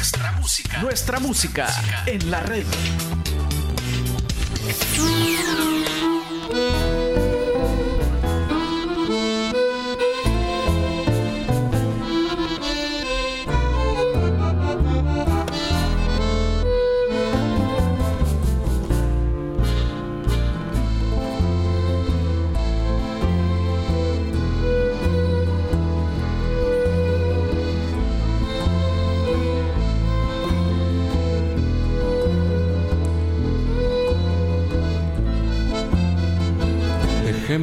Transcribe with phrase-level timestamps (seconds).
[0.00, 0.78] Nuestra música.
[0.78, 1.68] Nuestra música
[2.06, 2.64] en la red.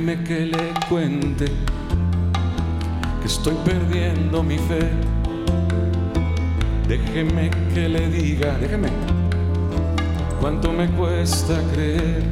[0.07, 1.45] Déjeme que le cuente
[3.19, 4.89] que estoy perdiendo mi fe.
[6.87, 8.87] Déjeme que le diga, déjeme,
[10.39, 12.23] cuánto me cuesta creer.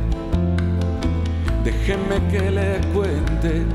[1.65, 3.65] Déjeme que le cuente,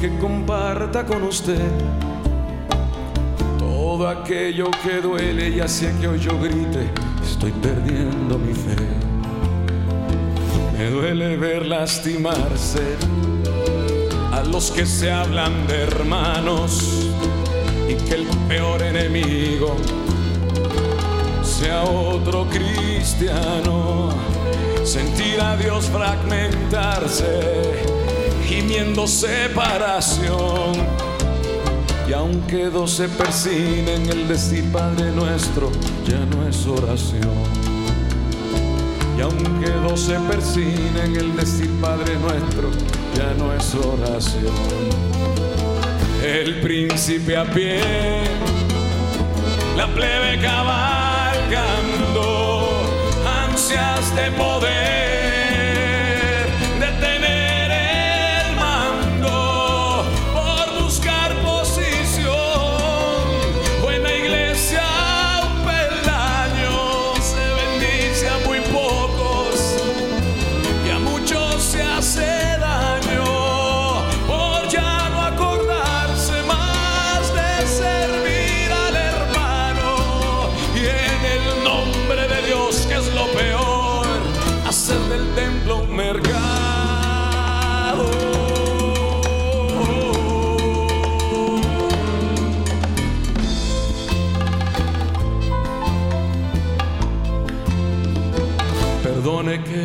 [0.00, 1.70] que comparta con usted
[3.60, 6.90] todo aquello que duele y hace que hoy yo grite,
[7.22, 8.99] estoy perdiendo mi fe.
[10.80, 12.96] Me duele ver lastimarse
[14.32, 17.06] a los que se hablan de hermanos
[17.86, 19.76] y que el peor enemigo
[21.42, 24.08] sea otro cristiano.
[24.82, 27.74] Sentir a Dios fragmentarse,
[28.46, 30.72] gimiendo separación.
[32.08, 35.70] Y aunque dos se persinen, el decir Padre nuestro
[36.06, 37.59] ya no es oración.
[39.20, 42.70] Y aunque dos se persinen, el decir Padre nuestro
[43.14, 44.54] ya no es oración.
[46.24, 47.82] El príncipe a pie,
[49.76, 52.00] la plebe cabalgando,
[53.44, 55.19] ansias de poder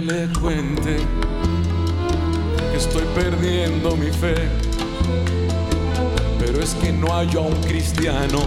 [0.06, 0.98] le cuente
[2.72, 4.36] que estoy perdiendo mi fe.
[6.40, 8.40] Pero es que no hay a un cristiano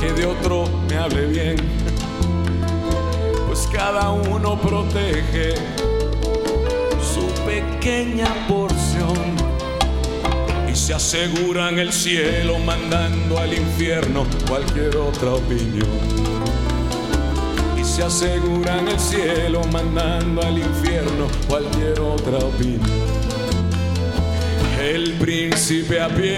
[0.00, 1.56] que de otro me hable bien.
[3.48, 5.54] Pues cada uno protege
[7.00, 9.16] su pequeña porción
[10.70, 16.15] y se aseguran el cielo mandando al infierno cualquier otra opinión
[17.96, 22.82] se aseguran el cielo mandando al infierno cualquier otra opinión.
[24.78, 26.36] El príncipe a pie,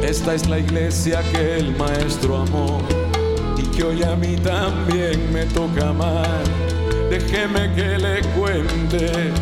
[0.03, 2.79] Esta es la iglesia que el maestro amó
[3.57, 6.45] y que hoy a mí también me toca amar.
[7.09, 9.33] Déjeme que le cuente,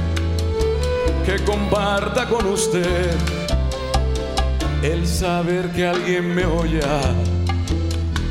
[1.27, 3.11] que comparta con usted
[4.85, 6.81] el saber que alguien me oye.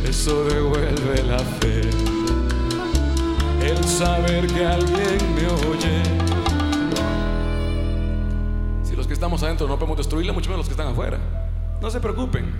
[0.08, 1.82] Eso devuelve la fe
[3.62, 6.21] el saber que alguien me oye.
[9.22, 11.20] Estamos adentro no podemos destruirla, mucho menos los que están afuera.
[11.80, 12.52] No se preocupen.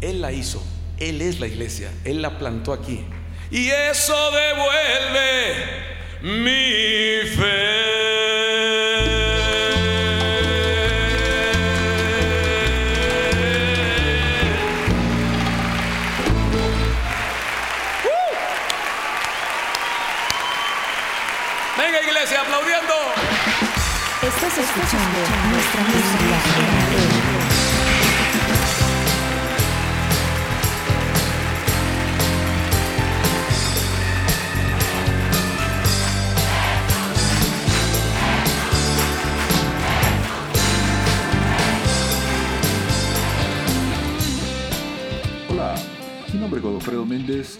[0.00, 0.60] Él la hizo.
[0.98, 1.92] Él es la iglesia.
[2.04, 3.06] Él la plantó aquí.
[3.52, 5.54] Y eso devuelve
[6.22, 7.87] mi fe.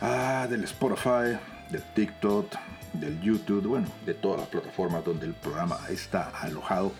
[0.00, 1.38] ah, del Spotify,
[1.70, 2.52] del TikTok,
[2.92, 6.92] del YouTube, bueno, de todas las plataformas donde el programa está alojado.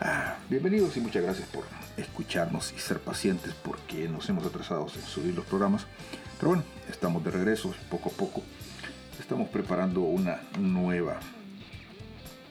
[0.00, 1.64] Ah, bienvenidos y muchas gracias por
[1.96, 5.86] escucharnos y ser pacientes porque nos hemos atrasado en subir los programas.
[6.38, 8.42] Pero bueno, estamos de regreso poco a poco.
[9.18, 11.20] Estamos preparando una nueva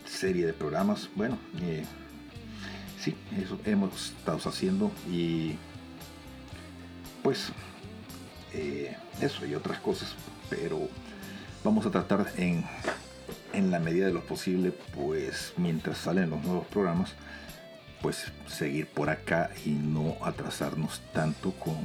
[0.06, 1.10] serie de programas.
[1.15, 1.86] Bueno, eh,
[3.00, 5.56] sí, eso hemos estado haciendo y
[7.24, 7.51] pues
[8.54, 10.16] eh, eso y otras cosas,
[10.50, 10.88] pero
[11.63, 12.66] vamos a tratar en,
[13.54, 17.13] en la medida de lo posible, pues mientras salen los nuevos programas,
[18.01, 21.77] pues seguir por acá y no atrasarnos tanto con,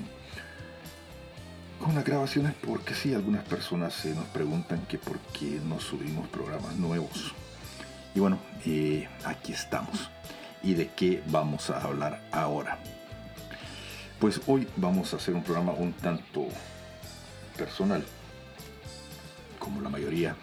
[1.80, 6.28] con las grabaciones, porque si algunas personas se nos preguntan que por qué no subimos
[6.28, 7.34] programas nuevos.
[8.14, 10.10] Y bueno, eh, aquí estamos.
[10.62, 12.78] ¿Y de qué vamos a hablar ahora?
[14.18, 16.46] Pues hoy vamos a hacer un programa un tanto
[17.56, 18.04] personal,
[19.58, 20.36] como la mayoría.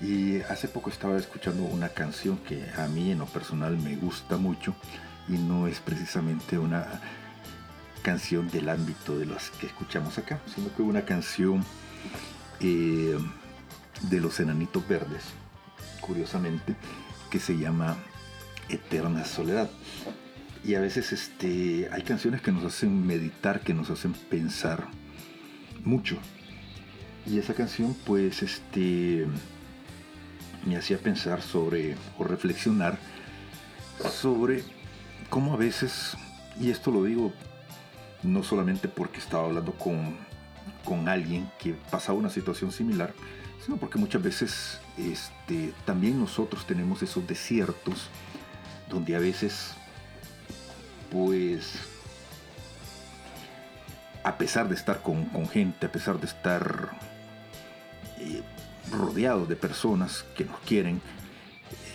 [0.00, 4.36] Y hace poco estaba escuchando una canción que a mí en lo personal me gusta
[4.36, 4.74] mucho
[5.28, 7.00] y no es precisamente una
[8.02, 11.64] canción del ámbito de las que escuchamos acá, sino que una canción
[12.60, 13.18] eh,
[14.02, 15.24] de los enanitos verdes,
[16.00, 16.76] curiosamente,
[17.30, 17.96] que se llama
[18.68, 19.70] Eterna Soledad
[20.62, 24.88] y a veces este, hay canciones que nos hacen meditar, que nos hacen pensar
[25.86, 26.18] mucho.
[27.24, 29.26] Y esa canción pues este,
[30.66, 32.98] me hacía pensar sobre o reflexionar
[34.10, 34.62] sobre
[35.30, 36.16] cómo a veces,
[36.60, 37.32] y esto lo digo
[38.22, 40.16] no solamente porque estaba hablando con,
[40.84, 43.14] con alguien que pasaba una situación similar,
[43.64, 48.08] sino porque muchas veces este, también nosotros tenemos esos desiertos
[48.88, 49.72] donde a veces
[51.10, 51.78] pues
[54.26, 56.90] a pesar de estar con, gente, a pesar de estar
[58.18, 58.42] eh,
[58.90, 61.00] rodeados de personas que nos quieren,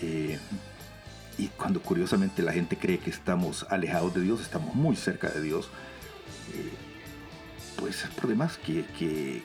[0.01, 0.39] eh,
[1.37, 5.41] y cuando curiosamente la gente cree que estamos alejados de Dios, estamos muy cerca de
[5.41, 5.67] Dios,
[6.53, 6.71] eh,
[7.77, 9.43] pues es por demás que, que,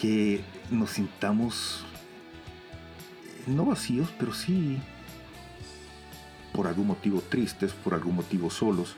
[0.00, 1.84] que nos sintamos
[3.48, 4.78] no vacíos, pero sí
[6.52, 8.94] por algún motivo tristes, por algún motivo solos,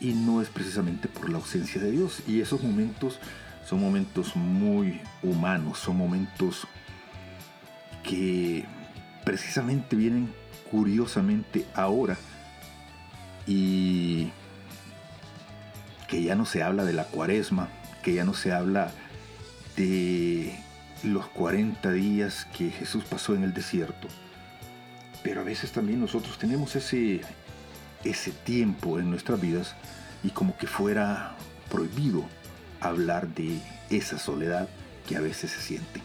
[0.00, 2.22] y no es precisamente por la ausencia de Dios.
[2.26, 3.18] Y esos momentos
[3.68, 6.66] son momentos muy humanos, son momentos
[8.02, 8.64] que
[9.24, 10.32] precisamente vienen
[10.70, 12.16] curiosamente ahora
[13.46, 14.30] y
[16.08, 17.68] que ya no se habla de la cuaresma,
[18.02, 18.90] que ya no se habla
[19.76, 20.58] de
[21.02, 24.08] los 40 días que Jesús pasó en el desierto,
[25.22, 27.20] pero a veces también nosotros tenemos ese,
[28.04, 29.74] ese tiempo en nuestras vidas
[30.22, 31.36] y como que fuera
[31.70, 32.24] prohibido
[32.80, 34.68] hablar de esa soledad
[35.06, 36.00] que a veces se siente.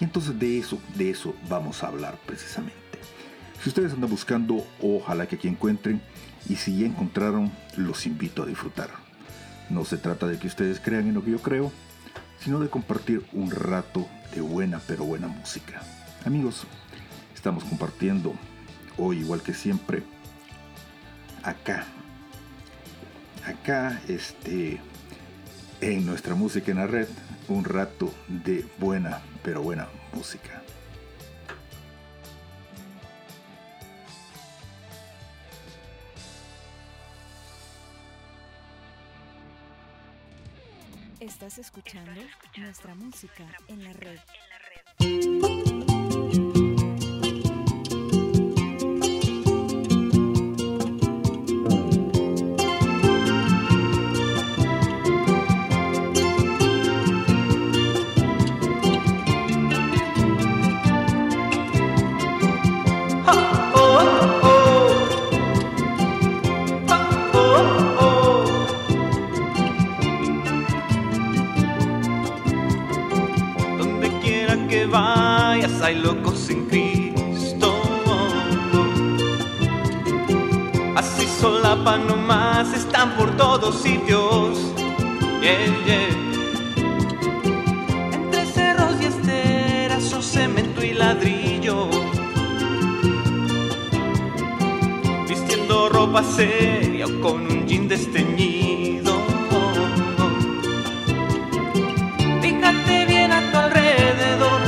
[0.00, 2.76] Y entonces de eso, de eso vamos a hablar precisamente.
[3.62, 6.00] Si ustedes andan buscando, ojalá que aquí encuentren.
[6.48, 8.90] Y si ya encontraron, los invito a disfrutar.
[9.70, 11.72] No se trata de que ustedes crean en lo que yo creo,
[12.38, 15.82] sino de compartir un rato de buena pero buena música.
[16.24, 16.64] Amigos,
[17.34, 18.34] estamos compartiendo
[18.98, 20.04] hoy, igual que siempre,
[21.46, 21.86] acá,
[23.46, 24.80] acá, este,
[25.80, 27.08] en nuestra música en la red,
[27.48, 30.60] un rato de buena, pero buena música.
[41.20, 42.12] Estás escuchando
[42.56, 45.65] nuestra música en la red.
[96.16, 99.12] Ropa seria o con un jean desteñido.
[102.40, 104.60] Fíjate bien a tu alrededor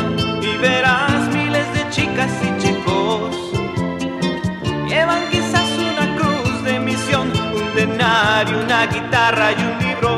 [0.43, 3.35] y verás miles de chicas y chicos.
[4.89, 10.11] Llevan quizás una cruz de misión, un denario, una guitarra y un libro.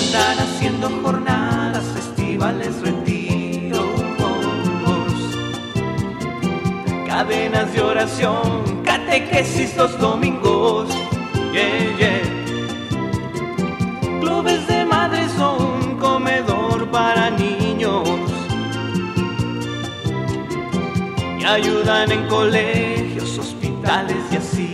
[0.00, 1.19] Andan haciendo jornadas,
[7.50, 10.88] de oración, catequesis los domingos.
[11.52, 12.22] Yeah, yeah.
[14.20, 18.08] Clubes de madres un comedor para niños.
[21.40, 24.69] Y ayudan en colegios, hospitales y asilos.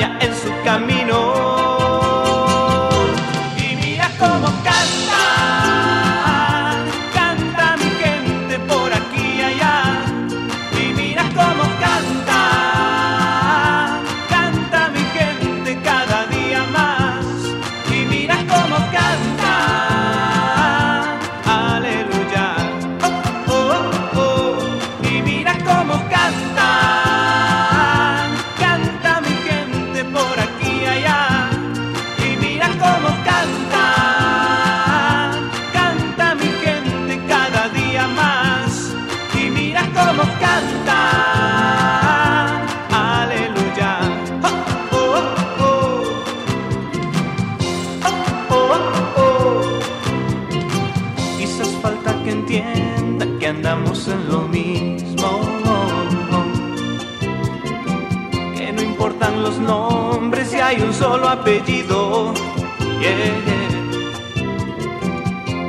[0.00, 1.51] En su camino.
[60.72, 62.32] Hay un solo apellido.
[63.00, 63.68] Yeah.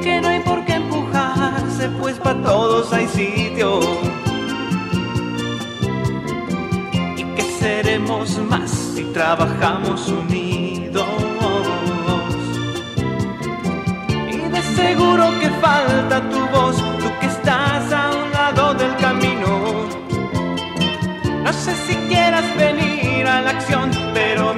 [0.01, 3.81] Que no hay por qué empujarse, pues para todos hay sitio.
[7.17, 11.05] Y que seremos más si trabajamos unidos.
[14.31, 19.83] Y de seguro que falta tu voz, tú que estás a un lado del camino.
[21.43, 24.52] No sé si quieras venir a la acción, pero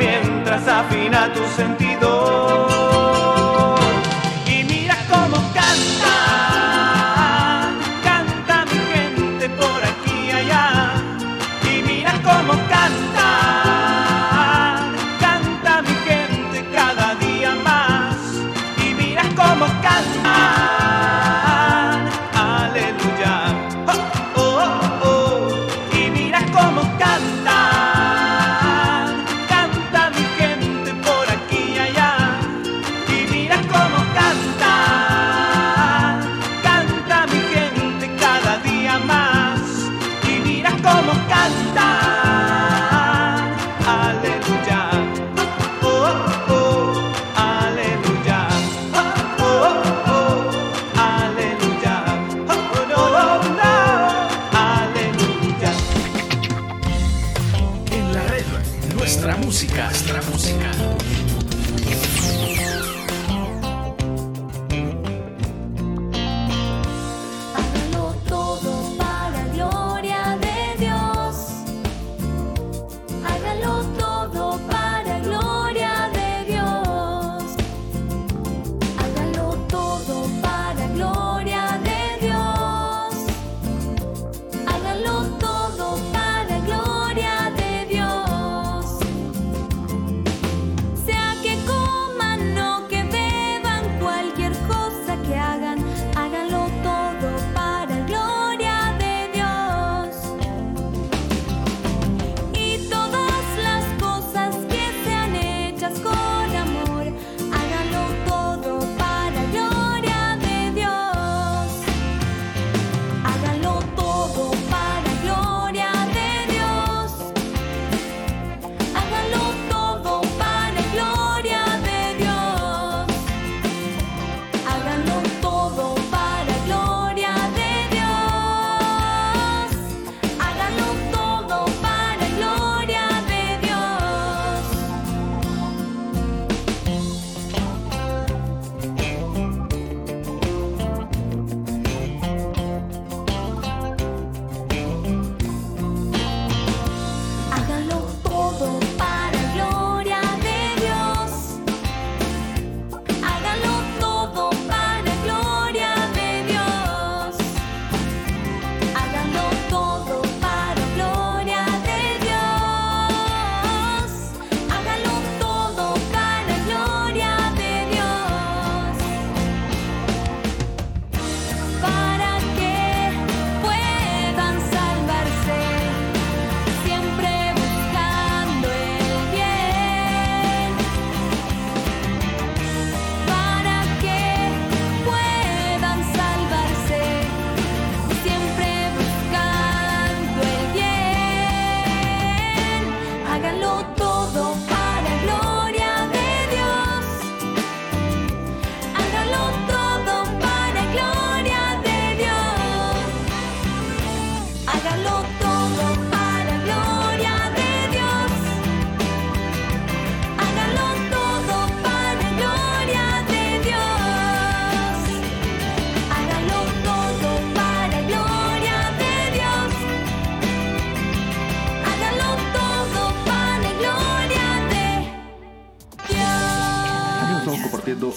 [0.65, 1.85] mientras afina tu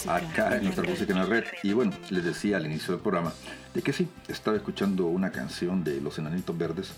[0.06, 1.44] acá en nuestra música en la red.
[1.62, 3.32] Y bueno, les decía al inicio del programa
[3.74, 6.92] de que sí, estaba escuchando una canción de Los Enanitos Verdes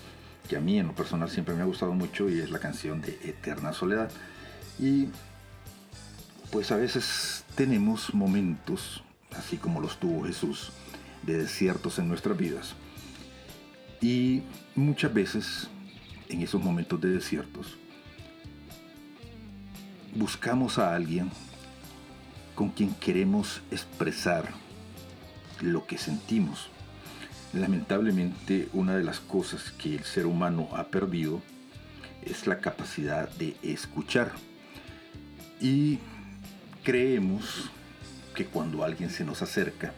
[0.48, 3.00] que a mí en lo personal siempre me ha gustado mucho y es la canción
[3.00, 4.10] de Eterna Soledad.
[4.78, 5.08] Y
[6.50, 9.04] pues a veces tenemos momentos,
[9.36, 10.72] así como los tuvo Jesús,
[11.22, 12.74] de desiertos en nuestras vidas.
[14.00, 14.42] Y
[14.74, 15.68] muchas veces
[16.28, 17.76] en esos momentos de desiertos
[20.14, 21.30] buscamos a alguien
[22.60, 24.50] con quien queremos expresar
[25.62, 26.68] lo que sentimos.
[27.54, 31.40] Lamentablemente una de las cosas que el ser humano ha perdido
[32.20, 34.32] es la capacidad de escuchar.
[35.58, 36.00] Y
[36.84, 37.70] creemos
[38.34, 39.94] que cuando alguien se nos acerca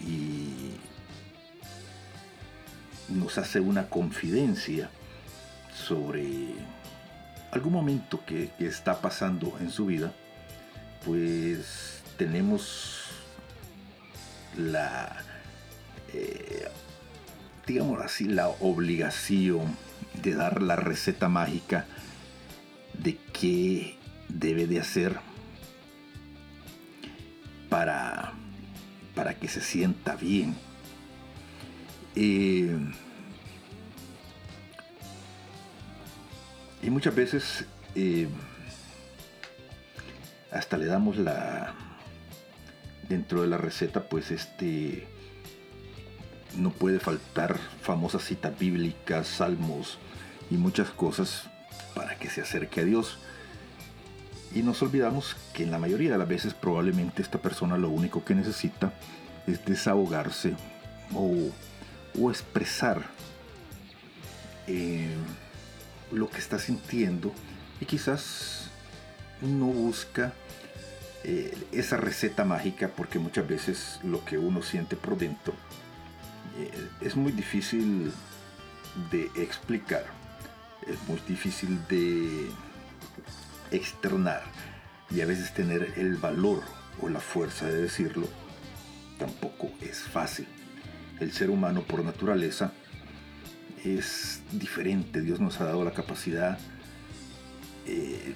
[0.00, 0.70] y
[3.10, 4.88] nos hace una confidencia
[5.74, 6.46] sobre
[7.50, 10.14] algún momento que, está pasando en su vida,
[11.04, 13.10] pues tenemos
[14.56, 15.22] la,
[16.12, 16.68] eh,
[17.66, 19.76] digamos así, la obligación
[20.22, 21.86] de dar la receta mágica
[22.94, 25.18] de qué debe de hacer
[27.68, 28.32] para,
[29.14, 30.54] para que se sienta bien.
[32.14, 32.76] Eh,
[36.82, 38.28] Y muchas veces eh,
[40.52, 41.74] hasta le damos la
[43.08, 45.06] dentro de la receta, pues este
[46.56, 49.98] no puede faltar famosas citas bíblicas, salmos
[50.50, 51.44] y muchas cosas
[51.94, 53.18] para que se acerque a Dios.
[54.54, 58.22] Y nos olvidamos que en la mayoría de las veces probablemente esta persona lo único
[58.24, 58.92] que necesita
[59.46, 60.54] es desahogarse
[61.14, 61.50] o,
[62.30, 63.02] expresar
[64.66, 65.14] eh,
[66.10, 67.32] lo que está sintiendo
[67.80, 68.70] y quizás
[69.40, 70.34] no busca
[71.24, 75.54] eh, esa receta mágica porque muchas veces lo que uno siente por dentro
[76.58, 78.12] eh, es muy difícil
[79.10, 80.04] de explicar,
[80.86, 82.50] es muy difícil de
[83.70, 84.42] externar
[85.10, 86.62] y a veces tener el valor
[87.00, 88.28] o la fuerza de decirlo
[89.18, 90.46] tampoco es fácil.
[91.20, 92.72] El ser humano por naturaleza
[93.84, 95.20] es diferente.
[95.20, 96.58] Dios nos ha dado la capacidad
[97.86, 98.34] eh,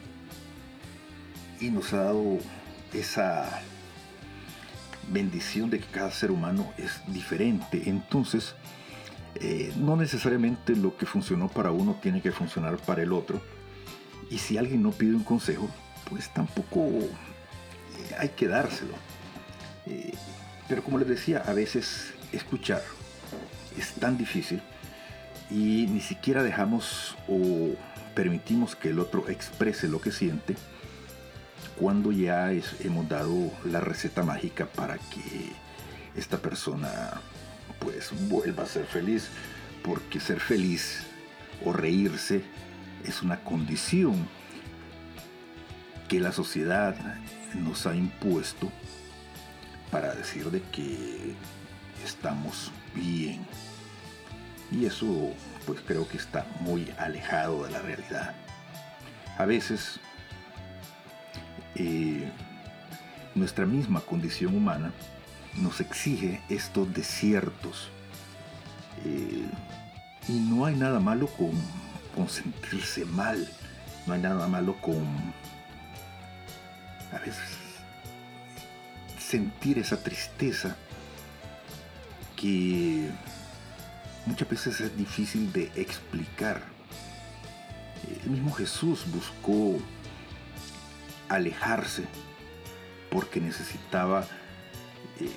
[1.61, 2.38] y nos ha dado
[2.98, 3.62] esa
[5.09, 7.82] bendición de que cada ser humano es diferente.
[7.87, 8.54] Entonces,
[9.37, 13.40] eh, no necesariamente lo que funcionó para uno tiene que funcionar para el otro.
[14.30, 15.68] Y si alguien no pide un consejo,
[16.09, 18.94] pues tampoco eh, hay que dárselo.
[20.68, 22.82] pero como les decía, a veces escuchar
[23.78, 24.61] es tan difícil
[25.50, 27.74] y ni siquiera dejamos o
[28.14, 30.56] permitimos que el otro exprese lo que siente
[31.78, 35.52] cuando ya hemos dado la receta mágica para que
[36.16, 37.20] esta persona
[37.78, 39.28] pues vuelva a ser feliz
[39.82, 41.02] porque ser feliz
[41.64, 42.42] o reírse
[43.04, 44.26] es una condición
[46.08, 46.96] que la sociedad
[47.54, 48.70] nos ha impuesto
[49.90, 51.34] para decir de que
[52.04, 53.46] estamos bien.
[54.72, 55.32] Y eso
[55.66, 58.34] pues creo que está muy alejado de la realidad.
[59.38, 60.00] A veces
[63.34, 64.92] nuestra misma condición humana
[65.54, 67.88] nos exige estos desiertos.
[69.04, 69.46] Eh,
[70.28, 73.48] y no hay nada malo con sentirse mal,
[74.06, 75.04] no hay nada malo con
[77.12, 77.66] a veces
[79.18, 80.76] sentir esa tristeza
[82.36, 83.10] que
[84.26, 86.62] muchas veces es difícil de explicar.
[88.24, 89.78] El mismo Jesús buscó
[91.28, 92.04] alejarse
[93.10, 94.26] porque necesitaba
[95.20, 95.30] eh,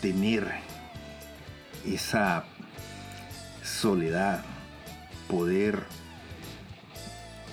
[0.00, 0.50] tener
[1.86, 2.44] esa
[3.62, 4.44] soledad,
[5.28, 5.84] poder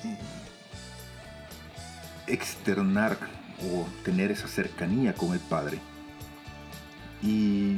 [0.03, 0.17] eh,
[2.27, 3.17] externar
[3.71, 5.79] o tener esa cercanía con el Padre.
[7.21, 7.77] Y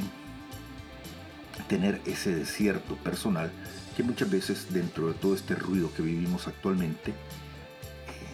[1.68, 3.50] tener ese desierto personal
[3.96, 7.14] que muchas veces dentro de todo este ruido que vivimos actualmente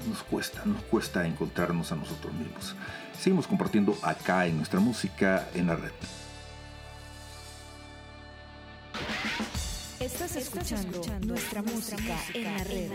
[0.07, 2.75] nos cuesta, nos cuesta encontrarnos a nosotros mismos.
[3.19, 5.93] Seguimos compartiendo acá en nuestra música en la red.
[10.01, 12.91] Estás escuchando, nuestra, música, en la red.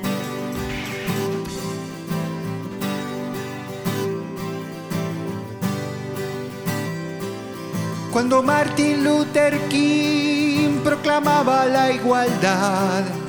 [8.12, 13.21] Cuando Martin Luther King proclamaba la igualdad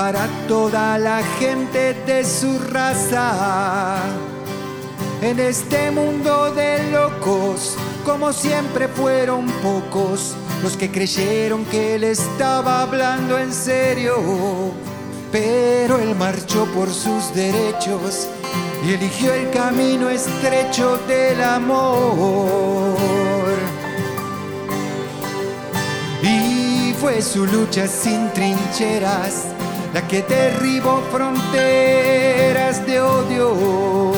[0.00, 3.96] para toda la gente de su raza,
[5.20, 12.82] En este mundo de locos, como siempre fueron pocos los que creyeron que él estaba
[12.82, 14.14] hablando en serio.
[15.32, 18.28] Pero él marchó por sus derechos
[18.86, 22.94] y eligió el camino estrecho del amor.
[26.22, 29.57] Y fue su lucha sin trincheras
[29.94, 34.12] la que derribó fronteras de odio.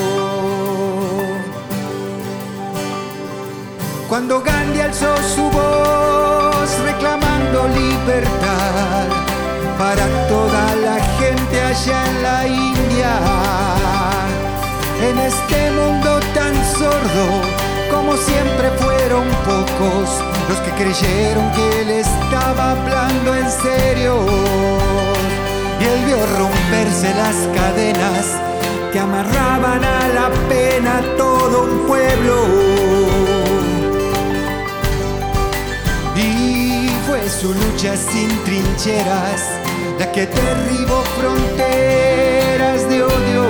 [4.09, 9.07] Cuando Gandhi alzó su voz reclamando libertad
[9.77, 13.13] para toda la gente allá en la India,
[15.09, 20.09] en este mundo tan sordo como siempre fueron pocos
[20.49, 25.10] los que creyeron que él estaba hablando en serio
[25.93, 28.25] él vio romperse las cadenas
[28.91, 32.35] que amarraban a la pena todo un pueblo.
[36.15, 39.41] Y fue su lucha sin trincheras
[39.99, 43.43] la que derribó fronteras de odio.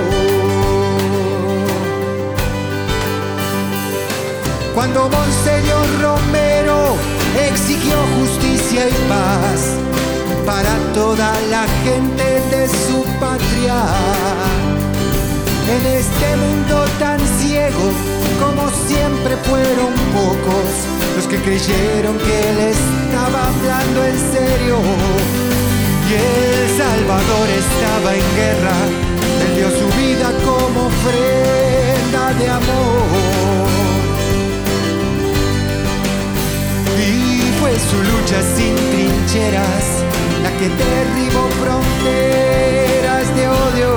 [4.74, 6.96] Cuando Monseñor Romero
[7.48, 9.82] exigió justicia y paz
[10.44, 13.76] para toda la gente de su patria.
[15.68, 17.84] En este mundo tan ciego
[18.40, 20.68] como siempre fueron pocos
[21.16, 24.76] los que creyeron que él estaba hablando en serio.
[26.08, 28.78] Y El Salvador estaba en guerra,
[29.42, 33.68] él dio su vida como ofrenda de amor.
[36.98, 40.01] Y fue su lucha sin trincheras
[40.42, 43.90] la que derribó fronteras de odio.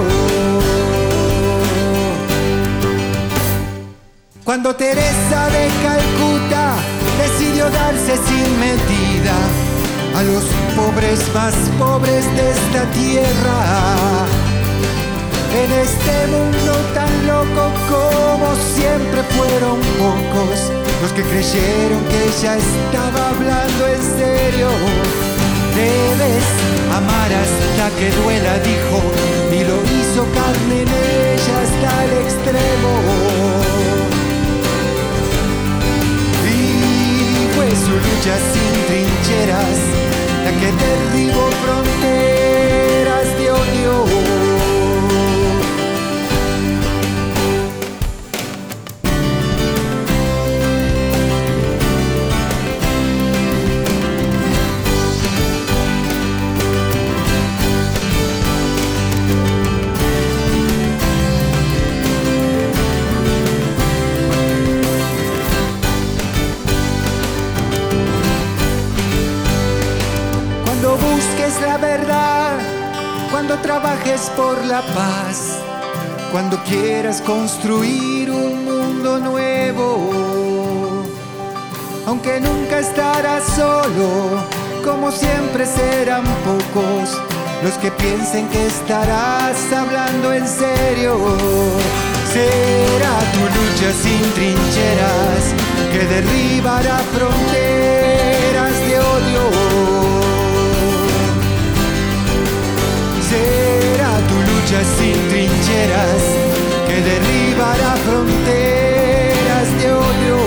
[4.43, 6.75] Cuando Teresa de Calcuta
[7.17, 9.35] decidió darse sin medida
[10.15, 10.43] a los
[10.75, 13.59] pobres más pobres de esta tierra.
[15.61, 23.29] En este mundo tan loco como siempre fueron pocos los que creyeron que ella estaba
[23.29, 25.24] hablando en serio.
[25.75, 26.45] Debes
[26.95, 28.97] amar hasta que duela, dijo,
[29.51, 32.91] y lo hizo carne en ella hasta el extremo.
[36.47, 39.79] Y fue su lucha sin trincheras
[40.45, 42.24] la que derribó fronteras
[73.55, 75.59] cuando trabajes por la paz,
[76.31, 81.03] cuando quieras construir un mundo nuevo.
[82.05, 84.43] Aunque nunca estarás solo,
[84.83, 87.17] como siempre serán pocos
[87.63, 91.17] los que piensen que estarás hablando en serio.
[92.33, 95.53] Será tu lucha sin trincheras
[95.91, 99.64] que derribará fronteras de odio.
[104.83, 106.23] Sin trincheras
[106.87, 110.37] que derribará fronteras de odio.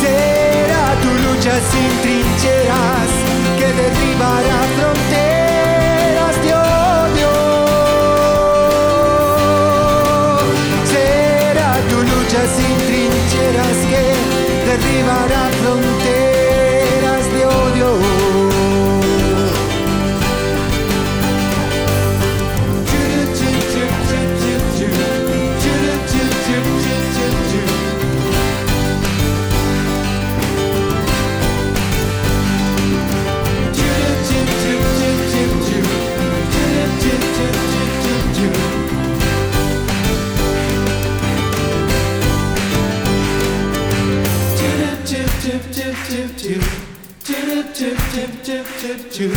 [0.00, 3.10] Será tu lucha sin trincheras
[3.58, 4.99] que derribará fronteras
[48.82, 49.28] addicted to.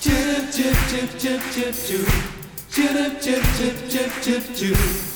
[0.00, 2.06] Tip, tip, tip, tip, tip, tip,
[2.70, 5.07] tip, tip, tip, tip, tip, tip.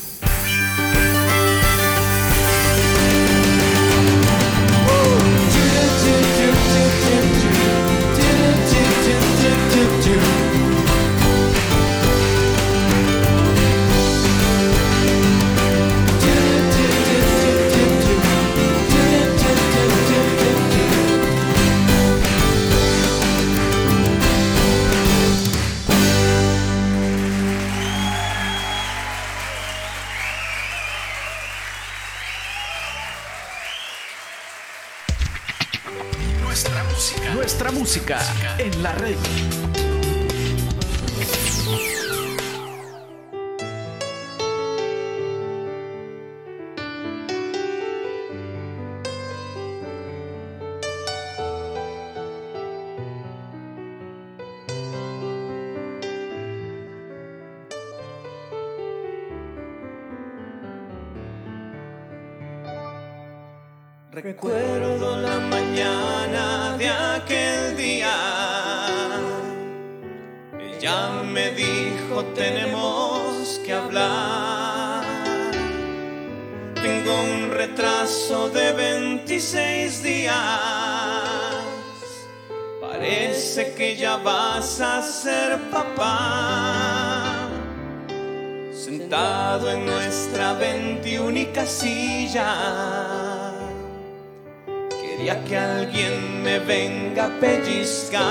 [97.41, 98.23] Pellizcar.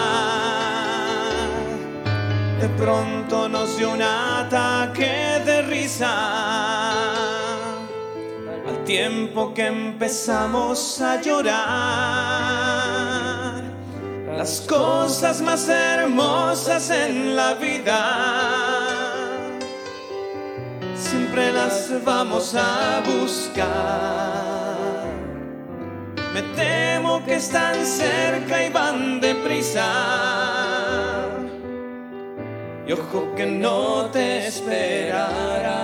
[2.60, 7.12] De pronto nos dio un ataque de risa.
[8.68, 11.52] Al tiempo que empezamos a llorar.
[14.38, 19.12] Las cosas más hermosas en la vida.
[20.96, 24.71] Siempre las vamos a buscar.
[26.34, 31.28] Me temo que están cerca y van deprisa.
[32.88, 35.82] Y ojo que no te esperará.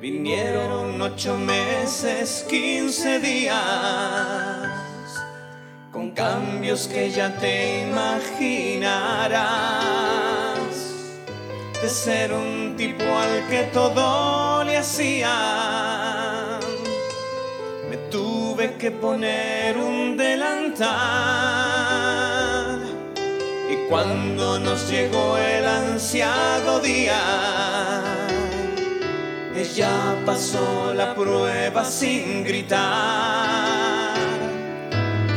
[0.00, 3.58] Vinieron ocho meses, quince días,
[5.92, 10.37] con cambios que ya te imaginarás
[11.82, 16.58] de ser un tipo al que todo le hacía.
[17.88, 20.88] Me tuve que poner un delantal.
[23.70, 27.20] Y cuando nos llegó el ansiado día,
[29.54, 34.16] ella pasó la prueba sin gritar.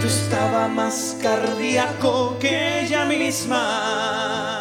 [0.01, 4.60] Yo estaba más cardíaco que ella misma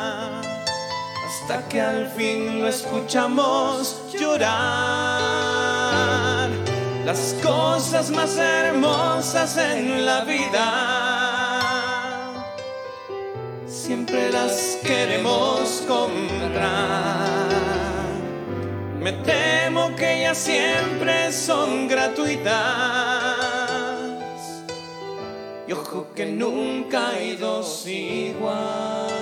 [1.58, 4.50] que al fin lo escuchamos llorar.
[7.04, 11.10] Las cosas más hermosas en la vida
[13.66, 17.48] siempre las queremos comprar.
[19.00, 22.54] Me temo que ellas siempre son gratuitas.
[25.66, 29.19] Y ojo que nunca hay dos igual.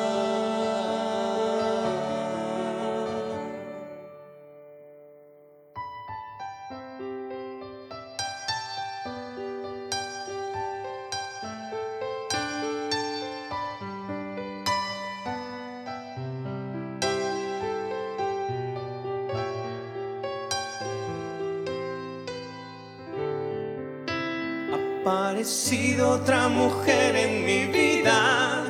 [25.08, 28.64] Aparecido otra mujer en mi vida,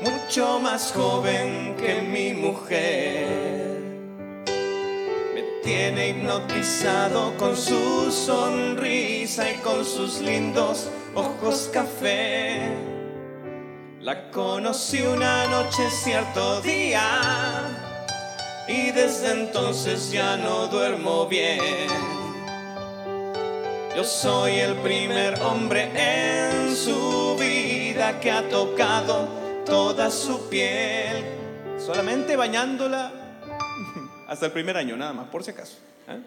[0.00, 3.80] mucho más joven que mi mujer.
[5.34, 12.70] Me tiene hipnotizado con su sonrisa y con sus lindos ojos café.
[14.00, 17.02] La conocí una noche cierto día
[18.68, 22.17] y desde entonces ya no duermo bien.
[23.98, 29.28] Yo soy el primer hombre en su vida que ha tocado
[29.66, 31.24] toda su piel,
[31.84, 33.10] solamente bañándola
[34.28, 35.78] hasta el primer año, nada más, por si acaso.
[36.06, 36.20] ¿eh?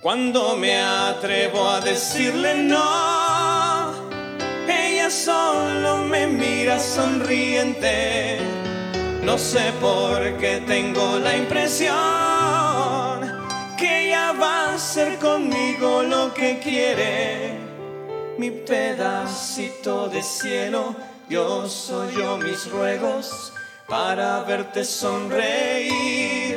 [0.00, 3.92] Cuando me atrevo a decirle no,
[4.66, 8.38] ella solo me mira sonriente.
[9.22, 12.29] No sé por qué tengo la impresión
[14.80, 17.52] hacer conmigo lo que quiere.
[18.38, 20.96] Mi pedacito de cielo,
[21.28, 23.52] yo soy yo mis ruegos
[23.86, 26.56] para verte sonreír.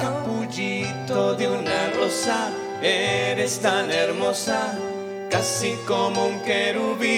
[0.00, 2.48] Capullito de una rosa,
[2.80, 4.78] eres tan hermosa,
[5.30, 7.10] casi como un querubín.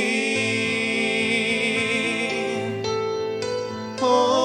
[4.01, 4.42] oh.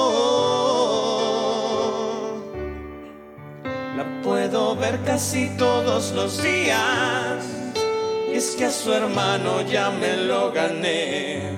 [5.04, 7.44] Casi todos los días.
[8.30, 11.56] Y es que a su hermano ya me lo gané.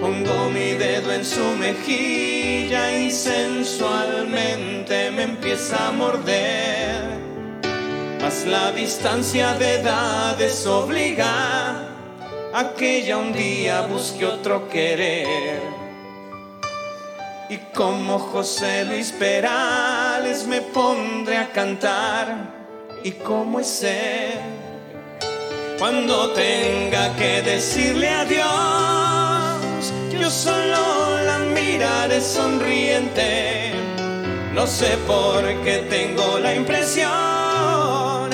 [0.00, 7.20] Pongo mi dedo en su mejilla y sensualmente me empieza a morder.
[8.22, 11.86] mas la distancia de edades obliga
[12.52, 15.79] a que ya un día busque otro querer.
[17.50, 22.28] Y como José Luis Perales me pondré a cantar
[23.02, 24.38] y como es él.
[25.76, 33.72] Cuando tenga que decirle adiós, yo solo la miraré sonriente.
[34.54, 38.30] No sé por qué tengo la impresión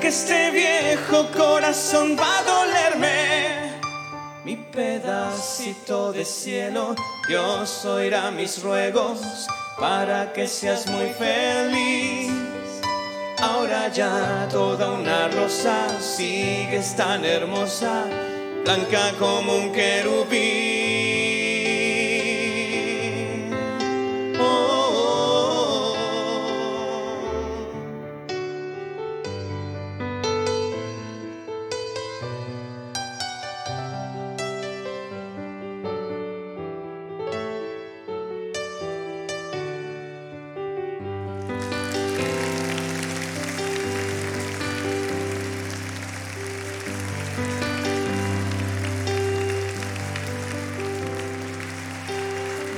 [0.00, 3.25] que este viejo corazón va a dolerme.
[4.46, 6.94] Mi pedacito de cielo,
[7.26, 9.18] Dios oirá mis ruegos
[9.76, 12.30] para que seas muy feliz.
[13.42, 18.04] Ahora ya toda una rosa sigues tan hermosa,
[18.62, 21.25] blanca como un querubín.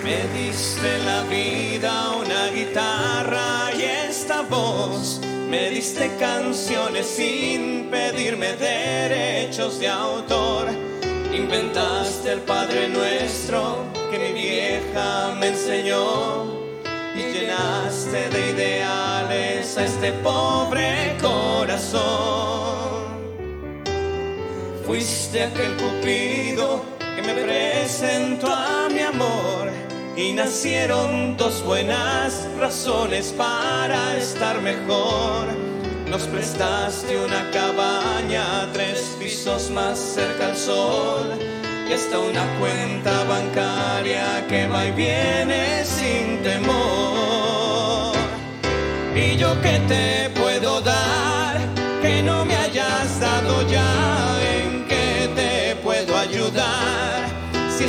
[0.09, 5.21] Me diste la vida, una guitarra y esta voz.
[5.51, 10.69] Me diste canciones sin pedirme derechos de autor.
[11.31, 16.57] Inventaste el Padre Nuestro que mi vieja me enseñó.
[17.15, 22.01] Y llenaste de ideales a este pobre corazón.
[24.87, 29.58] Fuiste aquel cupido que me presentó a mi amor
[30.19, 35.47] y nacieron dos buenas razones para estar mejor.
[36.11, 41.39] Nos prestaste una cabaña, tres pisos más cerca al sol
[41.89, 48.17] y hasta una cuenta bancaria que va y viene sin temor.
[49.15, 51.61] ¿Y yo qué te puedo dar
[52.03, 52.57] que no me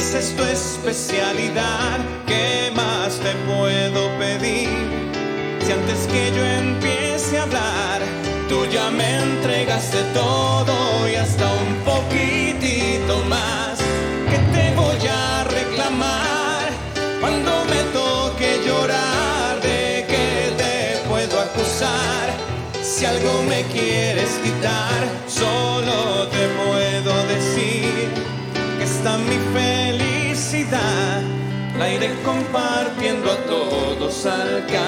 [0.10, 4.70] esa es tu especialidad, ¿qué más te puedo pedir?
[5.62, 8.02] Si antes que yo empiece a hablar,
[8.48, 13.78] tú ya me entregaste todo y hasta un poquitito más.
[14.32, 16.70] ¿Qué te voy a reclamar
[17.20, 19.62] cuando me toque llorar?
[19.62, 22.26] ¿De qué te puedo acusar?
[22.82, 28.10] Si algo me quieres quitar, solo te puedo decir
[28.80, 29.38] que está mi
[30.70, 31.22] felicidad.
[31.78, 34.80] La iré compartiendo a todos al cantar.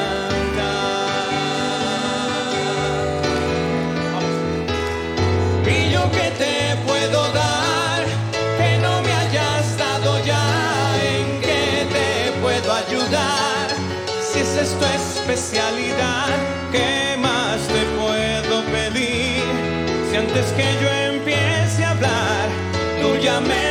[5.66, 8.04] ¿Y yo qué te puedo dar
[8.58, 10.44] que no me hayas dado ya?
[11.16, 13.68] ¿En qué te puedo ayudar?
[14.22, 16.28] Si esa es tu especialidad,
[16.72, 19.44] ¿qué más te puedo pedir?
[20.10, 22.50] Si antes que yo empiece a hablar,
[23.02, 23.71] tú ya me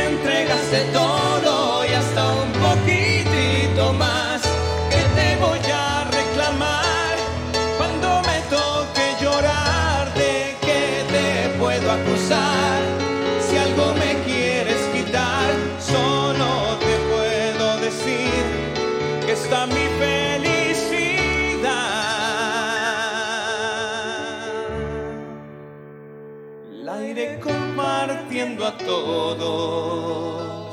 [28.77, 30.65] todos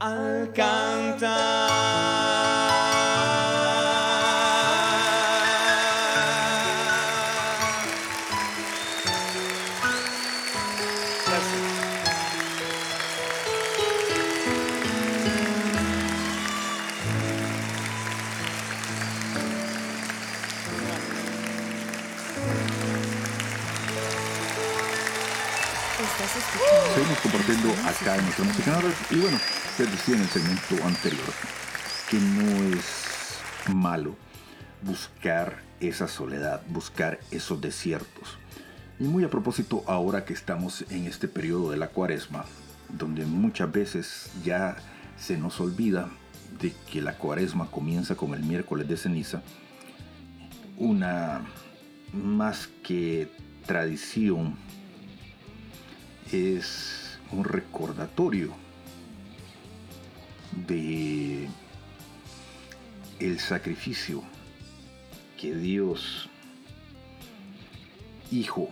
[0.00, 1.73] al cantar.
[27.54, 28.94] Compartiendo acá en nuestra música Nada.
[29.10, 29.38] y bueno,
[29.78, 31.32] les decía en el segmento anterior
[32.10, 33.38] que no es
[33.72, 34.16] malo
[34.82, 38.38] buscar esa soledad, buscar esos desiertos.
[38.98, 42.44] Y muy a propósito ahora que estamos en este periodo de la cuaresma,
[42.88, 44.76] donde muchas veces ya
[45.16, 46.08] se nos olvida
[46.60, 49.42] de que la cuaresma comienza con el miércoles de ceniza,
[50.76, 51.42] una
[52.12, 53.30] más que
[53.66, 54.56] tradición
[56.32, 58.54] es un recordatorio
[60.66, 61.48] de
[63.18, 64.22] el sacrificio
[65.40, 66.28] que Dios
[68.30, 68.70] Hijo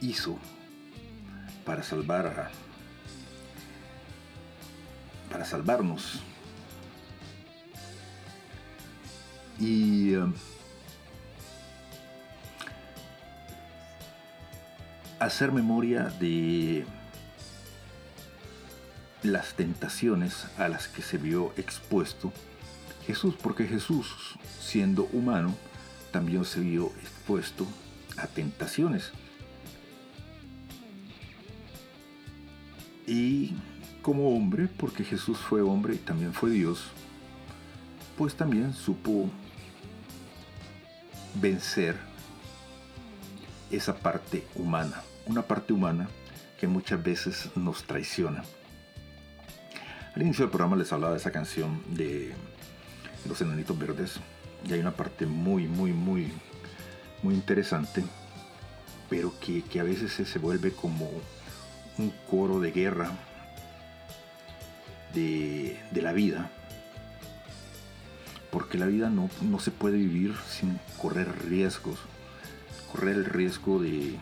[0.00, 0.38] hizo
[1.64, 2.50] para salvar
[5.34, 6.20] para salvarnos.
[9.58, 10.26] Y eh,
[15.18, 16.84] hacer memoria de
[19.24, 22.32] las tentaciones a las que se vio expuesto
[23.06, 25.54] Jesús, porque Jesús, siendo humano,
[26.10, 27.66] también se vio expuesto
[28.16, 29.12] a tentaciones.
[33.06, 33.52] Y
[34.00, 36.84] como hombre, porque Jesús fue hombre y también fue Dios,
[38.16, 39.28] pues también supo
[41.34, 41.96] vencer
[43.70, 46.08] esa parte humana, una parte humana
[46.58, 48.44] que muchas veces nos traiciona.
[50.14, 52.32] Al inicio del programa les hablaba de esa canción de
[53.28, 54.20] Los Enanitos Verdes
[54.64, 56.32] y hay una parte muy, muy, muy,
[57.24, 58.04] muy interesante,
[59.10, 61.10] pero que, que a veces se vuelve como
[61.98, 63.10] un coro de guerra
[65.14, 66.48] de, de la vida,
[68.52, 71.98] porque la vida no, no se puede vivir sin correr riesgos,
[72.92, 74.16] correr el riesgo de,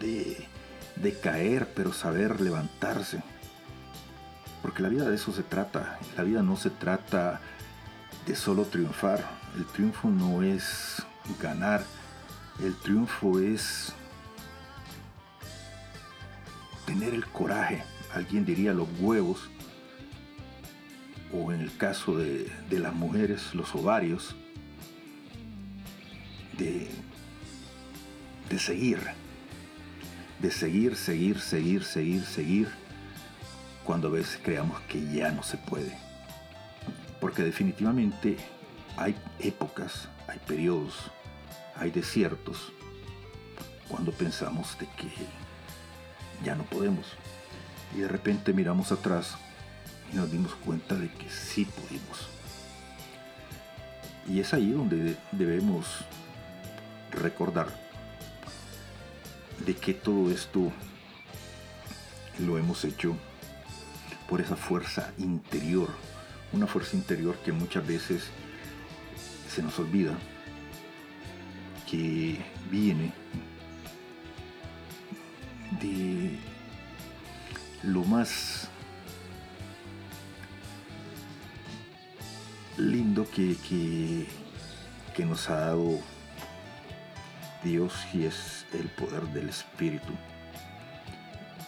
[0.00, 0.44] de,
[0.96, 3.22] de caer, pero saber levantarse.
[4.64, 5.98] Porque la vida de eso se trata.
[6.16, 7.38] La vida no se trata
[8.26, 9.22] de solo triunfar.
[9.56, 11.02] El triunfo no es
[11.38, 11.84] ganar.
[12.62, 13.92] El triunfo es
[16.86, 17.84] tener el coraje.
[18.14, 19.50] Alguien diría los huevos.
[21.30, 24.34] O en el caso de, las mujeres, los ovarios.
[26.56, 26.88] De
[28.58, 28.98] seguir.
[30.40, 32.83] De seguir, seguir, seguir, seguir, seguir.
[33.84, 35.96] Cuando a veces creamos que ya no se puede.
[37.20, 38.36] Porque definitivamente
[38.96, 41.10] hay épocas, hay periodos,
[41.76, 42.72] hay desiertos
[43.88, 45.10] cuando pensamos de que
[46.44, 47.06] ya no podemos.
[47.94, 49.36] Y de repente miramos atrás
[50.12, 52.28] y nos dimos cuenta de que sí pudimos.
[54.26, 55.86] Y es ahí donde debemos
[57.10, 57.68] recordar
[59.64, 60.72] de que todo esto
[62.38, 63.16] lo hemos hecho
[64.28, 65.88] por esa fuerza interior,
[66.52, 68.24] una fuerza interior que muchas veces
[69.48, 70.14] se nos olvida,
[71.90, 72.38] que
[72.70, 73.12] viene
[75.80, 76.38] de
[77.82, 78.68] lo más
[82.76, 83.56] lindo que,
[85.14, 86.00] que, nos ha dado
[87.62, 90.12] Dios y es el poder del Espíritu.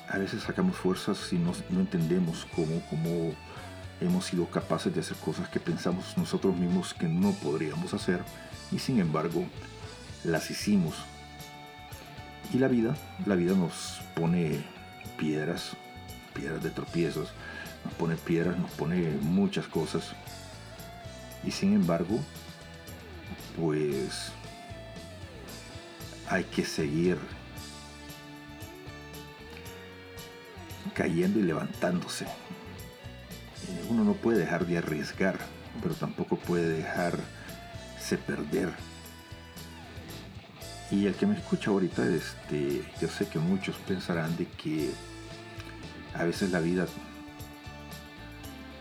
[0.08, 3.34] A veces sacamos fuerzas y no, no entendemos cómo, cómo
[4.00, 8.20] hemos sido capaces de hacer cosas que pensamos nosotros mismos que no podríamos hacer
[8.70, 9.44] y sin embargo
[10.24, 10.94] las hicimos.
[12.52, 12.96] Y la vida,
[13.26, 14.64] la vida nos pone
[15.16, 15.72] piedras,
[16.34, 17.30] piedras de tropiezos,
[17.84, 20.12] nos pone piedras, nos pone muchas cosas.
[21.44, 22.20] Y sin embargo,
[23.56, 24.30] pues
[26.28, 27.18] hay que seguir
[30.96, 32.26] cayendo y levantándose.
[33.90, 35.38] Uno no puede dejar de arriesgar,
[35.82, 38.70] pero tampoco puede dejarse perder.
[40.90, 44.90] Y el que me escucha ahorita, este, yo sé que muchos pensarán de que
[46.14, 46.86] a veces la vida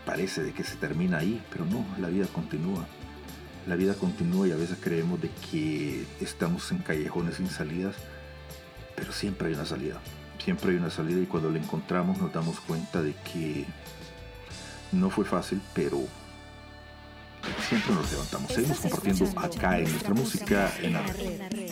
[0.05, 2.86] parece de que se termina ahí, pero no, la vida continúa.
[3.68, 7.95] La vida continúa y a veces creemos de que estamos en callejones sin salidas,
[8.95, 9.99] pero siempre hay una salida.
[10.45, 13.65] Siempre hay una salida y cuando la encontramos nos damos cuenta de que
[14.91, 16.03] no fue fácil, pero
[17.67, 18.51] siempre nos levantamos.
[18.51, 21.71] Seguimos compartiendo acá en nuestra música en la red.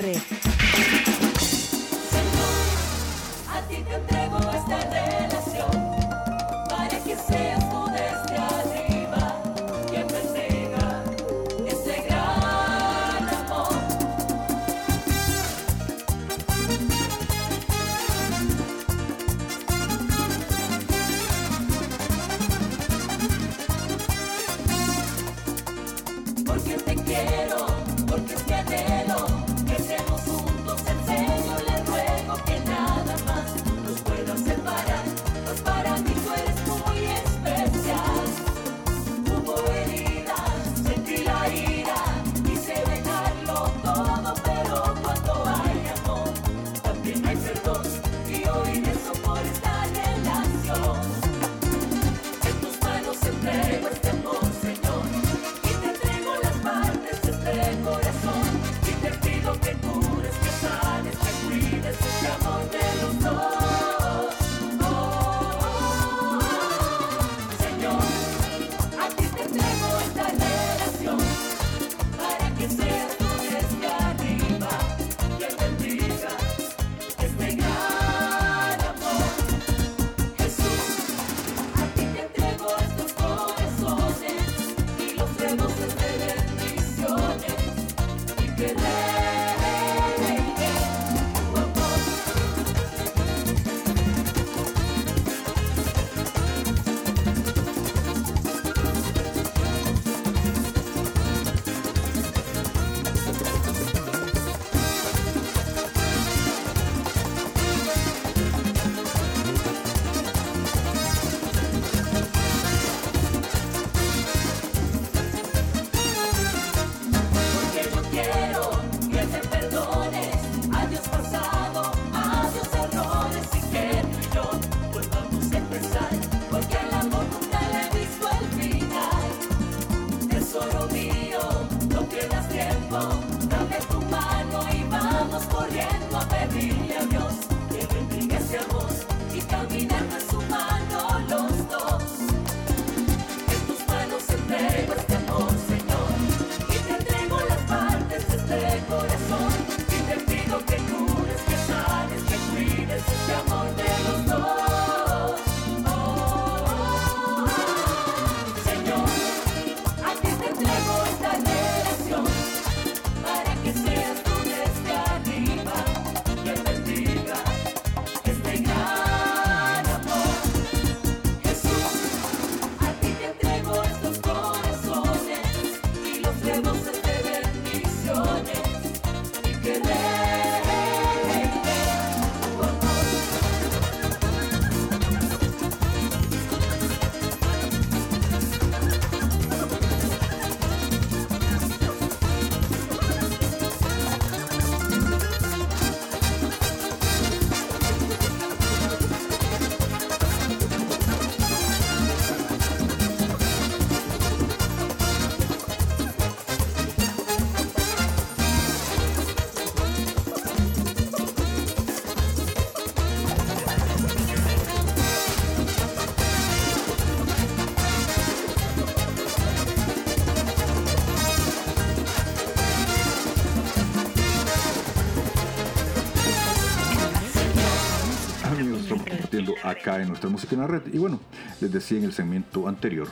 [229.63, 230.83] Acá en nuestra música en la red.
[230.93, 231.19] Y bueno,
[231.59, 233.07] les decía en el segmento anterior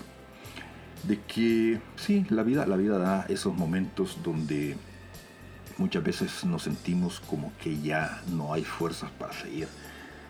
[1.03, 4.75] de que sí, la vida, la vida da esos momentos donde
[5.77, 9.67] muchas veces nos sentimos como que ya no hay fuerzas para seguir,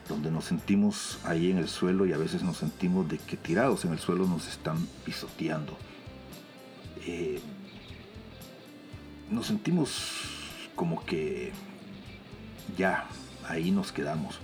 [0.08, 3.84] donde nos sentimos ahí en el suelo y a veces nos sentimos de que tirados
[3.86, 5.78] en el suelo nos están pisoteando.
[7.06, 7.42] Eh,
[9.32, 10.24] nos sentimos
[10.76, 11.52] como que
[12.78, 13.08] ya
[13.48, 14.40] ahí nos quedamos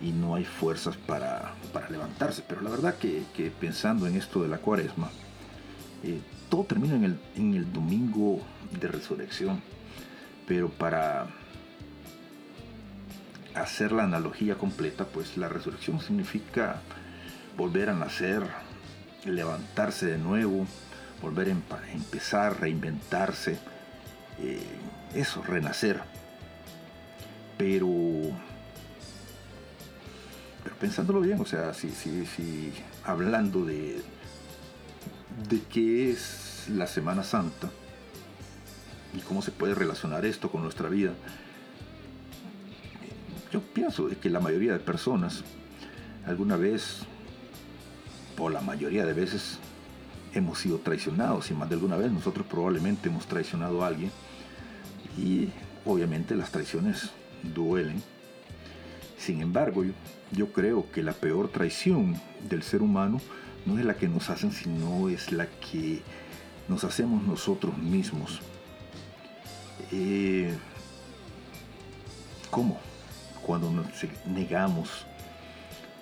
[0.00, 2.42] y no hay fuerzas para, para levantarse.
[2.46, 3.24] Pero la verdad que,
[3.60, 5.10] pensando en esto de la cuaresma,
[6.02, 8.40] eh, todo termina en el, en el domingo
[8.78, 9.62] de resurrección.
[10.46, 11.26] Pero para
[13.54, 16.82] hacer la analogía completa, pues la resurrección significa
[17.56, 18.42] volver a nacer,
[19.24, 20.66] levantarse de nuevo,
[21.22, 23.58] volver a empezar, reinventarse,
[24.38, 24.60] eh,
[25.14, 26.02] eso, renacer.
[27.56, 27.88] Pero
[30.80, 32.72] pensándolo bien, o sea, si, si, si
[33.04, 34.00] hablando de,
[35.48, 37.70] de qué es la Semana Santa,
[39.16, 41.12] y cómo se puede relacionar esto con nuestra vida.
[43.52, 45.42] Yo pienso que la mayoría de personas
[46.26, 47.00] alguna vez,
[48.38, 49.58] o la mayoría de veces,
[50.34, 54.10] hemos sido traicionados y más de alguna vez nosotros probablemente hemos traicionado a alguien
[55.16, 55.48] y
[55.86, 57.10] obviamente las traiciones
[57.42, 58.02] duelen.
[59.16, 59.92] Sin embargo, yo,
[60.32, 63.20] yo creo que la peor traición del ser humano
[63.64, 66.02] no es la que nos hacen, sino es la que
[66.68, 68.40] nos hacemos nosotros mismos.
[69.92, 70.54] Eh,
[72.50, 72.78] ¿Cómo?
[73.42, 73.86] Cuando nos
[74.26, 75.06] negamos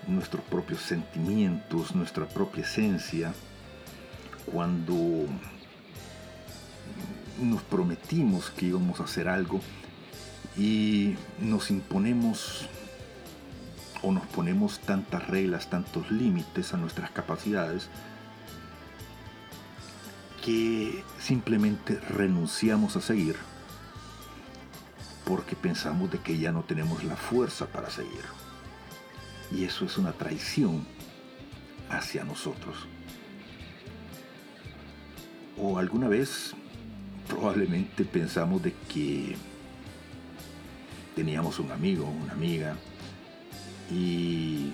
[0.06, 3.34] nuestros propios sentimientos, nuestra propia esencia,
[4.50, 5.26] cuando
[7.42, 9.60] nos prometimos que íbamos a hacer algo
[10.56, 12.68] y nos imponemos
[14.04, 17.88] o nos ponemos tantas reglas, tantos límites a nuestras capacidades,
[20.44, 23.36] que simplemente renunciamos a seguir
[25.24, 28.24] porque pensamos de que ya no tenemos la fuerza para seguir.
[29.50, 30.86] Y eso es una traición
[31.88, 32.76] hacia nosotros.
[35.56, 36.52] O alguna vez
[37.26, 39.34] probablemente pensamos de que
[41.16, 42.76] teníamos un amigo, una amiga,
[43.90, 44.72] y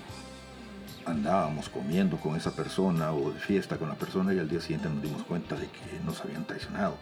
[1.05, 4.89] andábamos comiendo con esa persona o de fiesta con la persona y al día siguiente
[4.89, 6.97] nos dimos cuenta de que nos habían traicionado.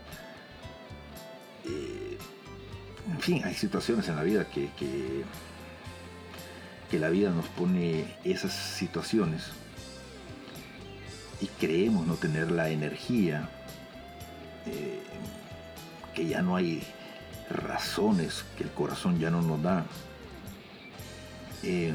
[1.65, 2.17] Eh,
[3.11, 5.23] en fin, hay situaciones en la vida que, que,
[6.89, 9.51] que la vida nos pone esas situaciones
[11.41, 13.49] y creemos no tener la energía,
[14.65, 15.01] eh,
[16.13, 16.83] que ya no hay
[17.49, 19.85] razones que el corazón ya no nos da.
[21.63, 21.93] Eh,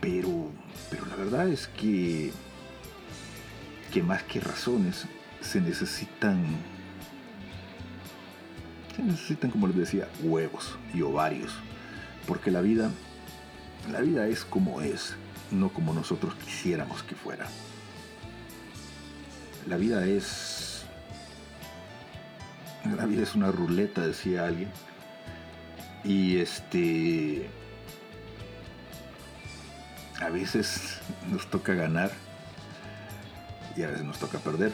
[0.00, 0.50] pero,
[0.90, 2.32] pero la verdad es que,
[3.92, 5.06] que más que razones
[5.40, 6.44] se necesitan,
[8.94, 11.52] se necesitan, como les decía, huevos y ovarios.
[12.26, 12.90] Porque la vida,
[13.90, 15.14] la vida es como es,
[15.50, 17.46] no como nosotros quisiéramos que fuera.
[19.66, 20.84] La vida es,
[22.96, 24.70] la vida es una ruleta, decía alguien.
[26.04, 27.48] Y este,
[30.20, 30.98] a veces
[31.30, 32.10] nos toca ganar
[33.76, 34.72] y a veces nos toca perder.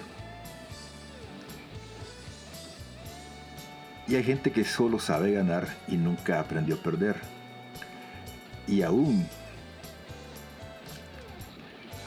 [4.06, 7.16] Y hay gente que solo sabe ganar y nunca aprendió a perder.
[8.66, 9.26] Y aún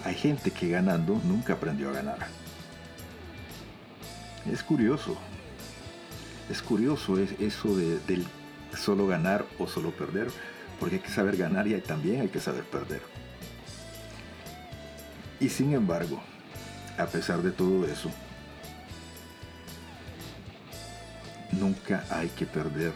[0.03, 2.28] hay gente que ganando nunca aprendió a ganar.
[4.51, 5.18] Es curioso.
[6.49, 8.26] Es curioso eso de, del
[8.76, 10.28] solo ganar o solo perder,
[10.80, 13.01] porque hay que saber ganar y también hay que saber perder.
[15.39, 16.20] Y sin embargo,
[16.97, 18.11] a pesar de todo eso,
[21.51, 22.93] nunca hay que perder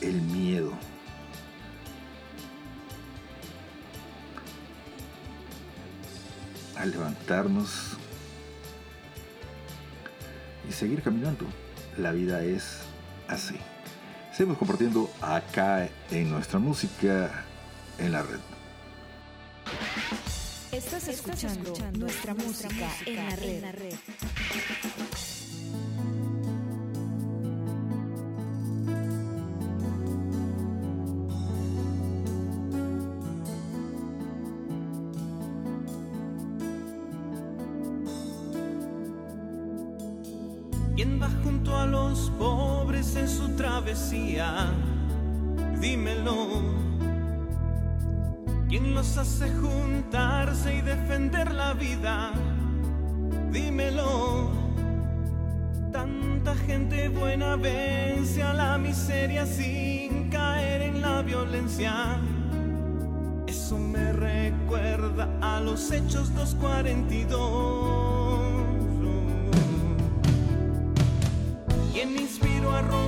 [0.00, 0.72] el miedo.
[6.76, 7.96] A levantarnos
[10.68, 11.44] y seguir caminando.
[11.98, 12.78] La vida es
[13.26, 13.56] así.
[14.32, 17.44] Seguimos compartiendo acá en nuestra música
[17.98, 18.38] en la red.
[20.70, 23.16] Estás escuchando, nuestra, música, en
[23.62, 23.94] la red.
[24.52, 24.62] ¿Quién
[43.88, 44.70] travesía?
[45.80, 46.62] Dímelo.
[48.68, 52.32] ¿Quién los hace juntarse y defender la vida?
[53.50, 54.50] Dímelo.
[55.90, 62.18] Tanta gente buena vence a la miseria sin caer en la violencia.
[63.46, 68.38] Eso me recuerda a los hechos 242.
[71.94, 73.07] ¿Quién inspiró a Romero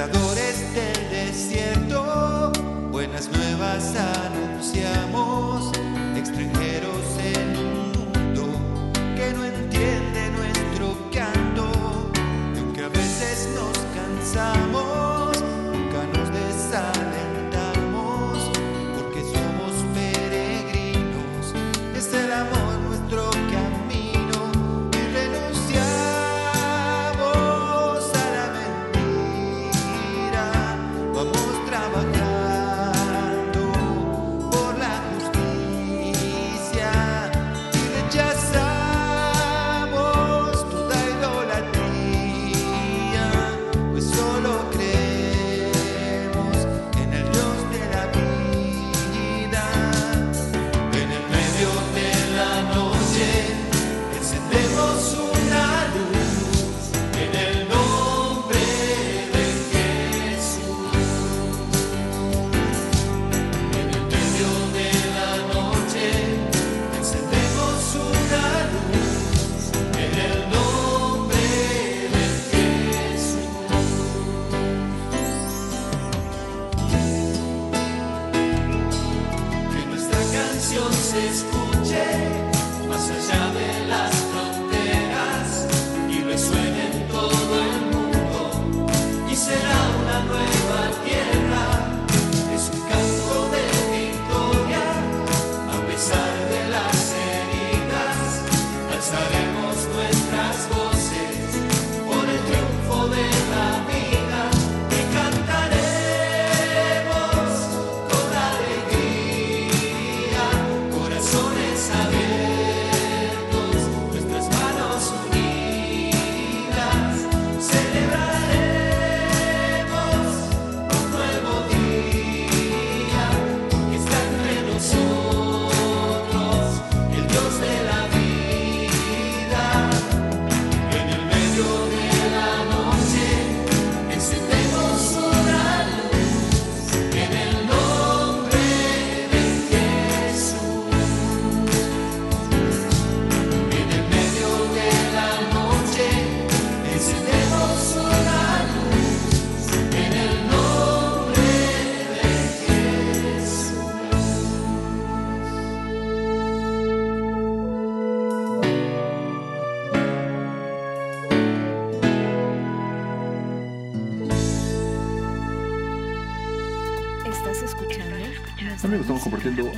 [0.00, 0.29] imperador.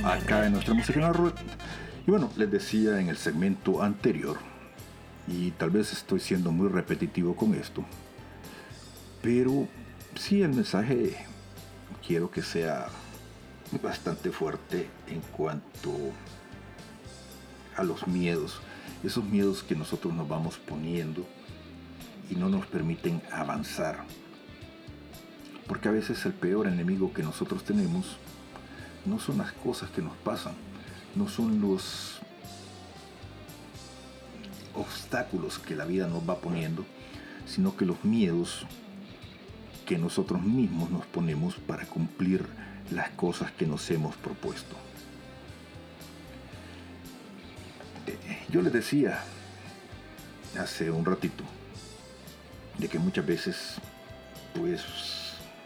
[0.03, 1.33] Acá en nuestra música en la red.
[2.05, 4.37] Y bueno, les decía en el segmento anterior,
[5.27, 7.85] y tal vez estoy siendo muy repetitivo con esto,
[9.21, 9.67] pero
[10.15, 11.15] sí el mensaje
[12.05, 12.87] quiero que sea
[13.81, 15.91] bastante fuerte en cuanto
[17.77, 18.59] a los miedos,
[19.03, 21.25] esos miedos que nosotros nos vamos poniendo
[22.29, 24.03] y no nos permiten avanzar.
[25.67, 28.17] Porque a veces el peor enemigo que nosotros tenemos
[29.05, 30.53] no son las cosas que nos pasan,
[31.15, 32.19] no son los
[34.75, 36.85] obstáculos que la vida nos va poniendo,
[37.45, 38.65] sino que los miedos
[39.85, 42.47] que nosotros mismos nos ponemos para cumplir
[42.91, 44.75] las cosas que nos hemos propuesto.
[48.07, 49.19] Eh, Yo les decía
[50.59, 51.43] hace un ratito
[52.77, 53.75] de que muchas veces
[54.53, 54.83] pues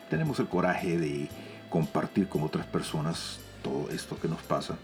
[0.09, 1.29] tenemos el coraje de
[1.69, 4.77] compartir con otras personas todo esto que nos pasa.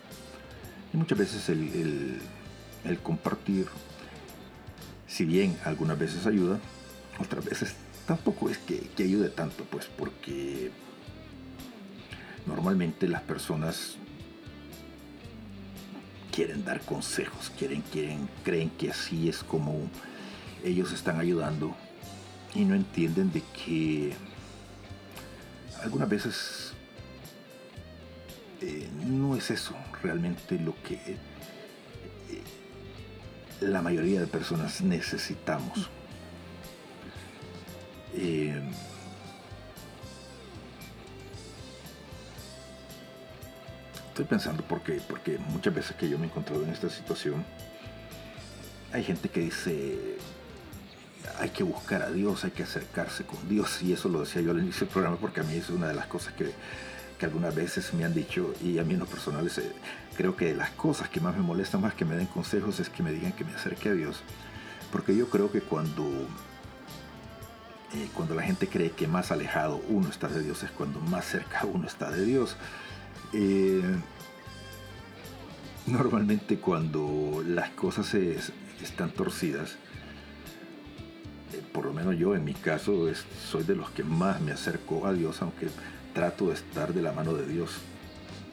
[0.93, 2.19] Y muchas veces el,
[2.85, 3.67] el- compartir,
[5.07, 6.59] si bien algunas veces ayuda,
[7.19, 7.75] otras veces
[8.05, 10.71] tampoco es que, que ayude tanto, pues porque
[12.45, 13.95] normalmente las personas
[16.31, 19.87] quieren dar consejos, quieren, quieren, creen que así es como
[20.63, 21.73] ellos están ayudando
[22.55, 24.13] y no entienden de que
[25.81, 26.72] algunas veces
[28.65, 31.17] eh, no es eso realmente lo que eh,
[33.59, 35.89] la mayoría de personas necesitamos.
[38.13, 38.61] Eh,
[44.07, 47.43] estoy pensando porque, porque muchas veces que yo me he encontrado en esta situación,
[48.93, 50.17] hay gente que dice,
[51.37, 53.81] hay que buscar a Dios, hay que acercarse con Dios.
[53.81, 55.95] Y eso lo decía yo al inicio del programa porque a mí es una de
[55.95, 56.53] las cosas que,
[57.17, 59.71] que algunas veces me han dicho y a mí en lo personal es, eh,
[60.15, 63.03] creo que las cosas que más me molestan más que me den consejos es que
[63.03, 64.21] me digan que me acerque a Dios.
[64.91, 66.03] Porque yo creo que cuando,
[67.93, 71.25] eh, cuando la gente cree que más alejado uno está de Dios es cuando más
[71.25, 72.55] cerca uno está de Dios.
[73.33, 73.81] Eh,
[75.87, 78.13] normalmente cuando las cosas
[78.81, 79.77] están torcidas,
[81.53, 83.07] eh, por lo menos yo en mi caso
[83.49, 85.67] soy de los que más me acerco a Dios, aunque
[86.13, 87.71] trato de estar de la mano de Dios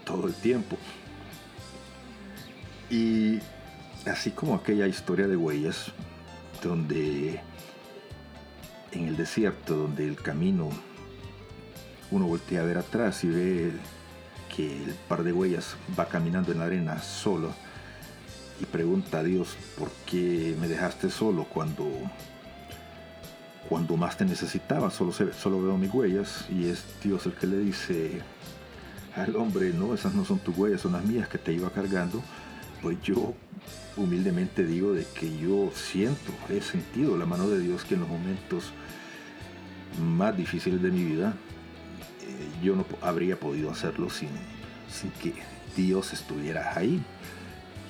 [0.05, 0.77] todo el tiempo.
[2.91, 3.39] Y
[4.07, 5.93] así como aquella historia de huellas,
[6.63, 7.41] donde
[8.93, 10.71] en el desierto, donde el camino,
[12.11, 13.73] uno voltea a ver atrás y ve
[14.55, 17.53] que el par de huellas va caminando en la arena solo
[18.61, 21.89] y pregunta a Dios, ¿por qué me dejaste solo cuando,
[23.71, 24.91] cuando más te necesitaba?
[24.91, 28.21] Solo, solo veo mis huellas y es Dios el que le dice
[29.15, 32.21] al hombre, no, esas no son tus huellas, son las mías que te iba cargando.
[32.83, 33.33] Pues yo
[33.97, 38.09] humildemente digo de que yo siento, he sentido la mano de Dios que en los
[38.09, 38.73] momentos
[40.03, 41.35] más difíciles de mi vida
[42.23, 44.31] eh, yo no habría podido hacerlo sin,
[44.93, 45.33] sin que
[45.77, 47.01] Dios estuviera ahí.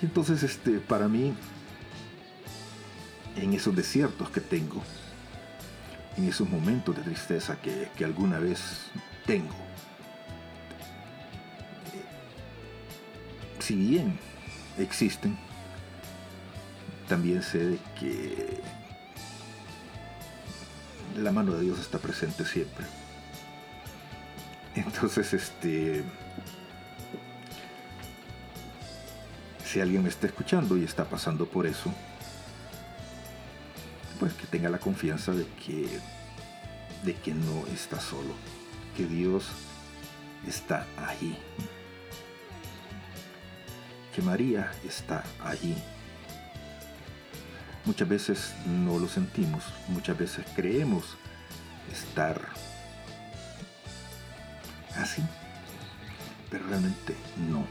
[0.02, 1.32] Y entonces este, para mí,
[3.36, 4.82] en esos desiertos que tengo,
[6.20, 8.90] en esos momentos de tristeza que, que alguna vez
[9.26, 9.54] tengo,
[13.58, 14.18] si bien
[14.78, 15.38] existen,
[17.08, 18.60] también sé de que
[21.16, 22.84] la mano de Dios está presente siempre.
[24.74, 26.04] Entonces, este,
[29.64, 31.92] si alguien me está escuchando y está pasando por eso,
[34.20, 35.88] pues que tenga la confianza de que,
[37.04, 38.34] de que no está solo,
[38.94, 39.46] que Dios
[40.46, 41.38] está ahí,
[44.14, 45.74] que María está ahí.
[47.86, 51.16] Muchas veces no lo sentimos, muchas veces creemos
[51.90, 52.42] estar
[54.96, 55.22] así,
[56.50, 57.16] pero realmente
[57.48, 57.64] no.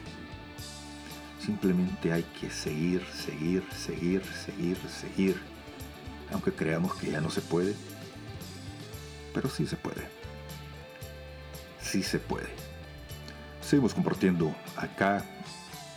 [1.39, 5.58] Simplemente hay que seguir, seguir, seguir, seguir, seguir,
[6.31, 7.75] aunque creamos que ya no se puede,
[9.33, 10.07] pero sí se puede.
[11.81, 12.49] Sí se puede.
[13.61, 15.23] Seguimos compartiendo acá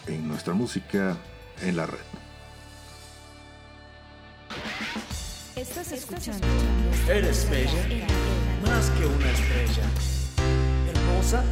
[0.07, 1.17] en nuestra música
[1.63, 1.99] en la red.
[5.57, 6.47] Estás escuchando.
[7.09, 8.07] Eres bella,
[8.63, 9.85] más que una estrella.
[10.89, 11.43] Hermosa,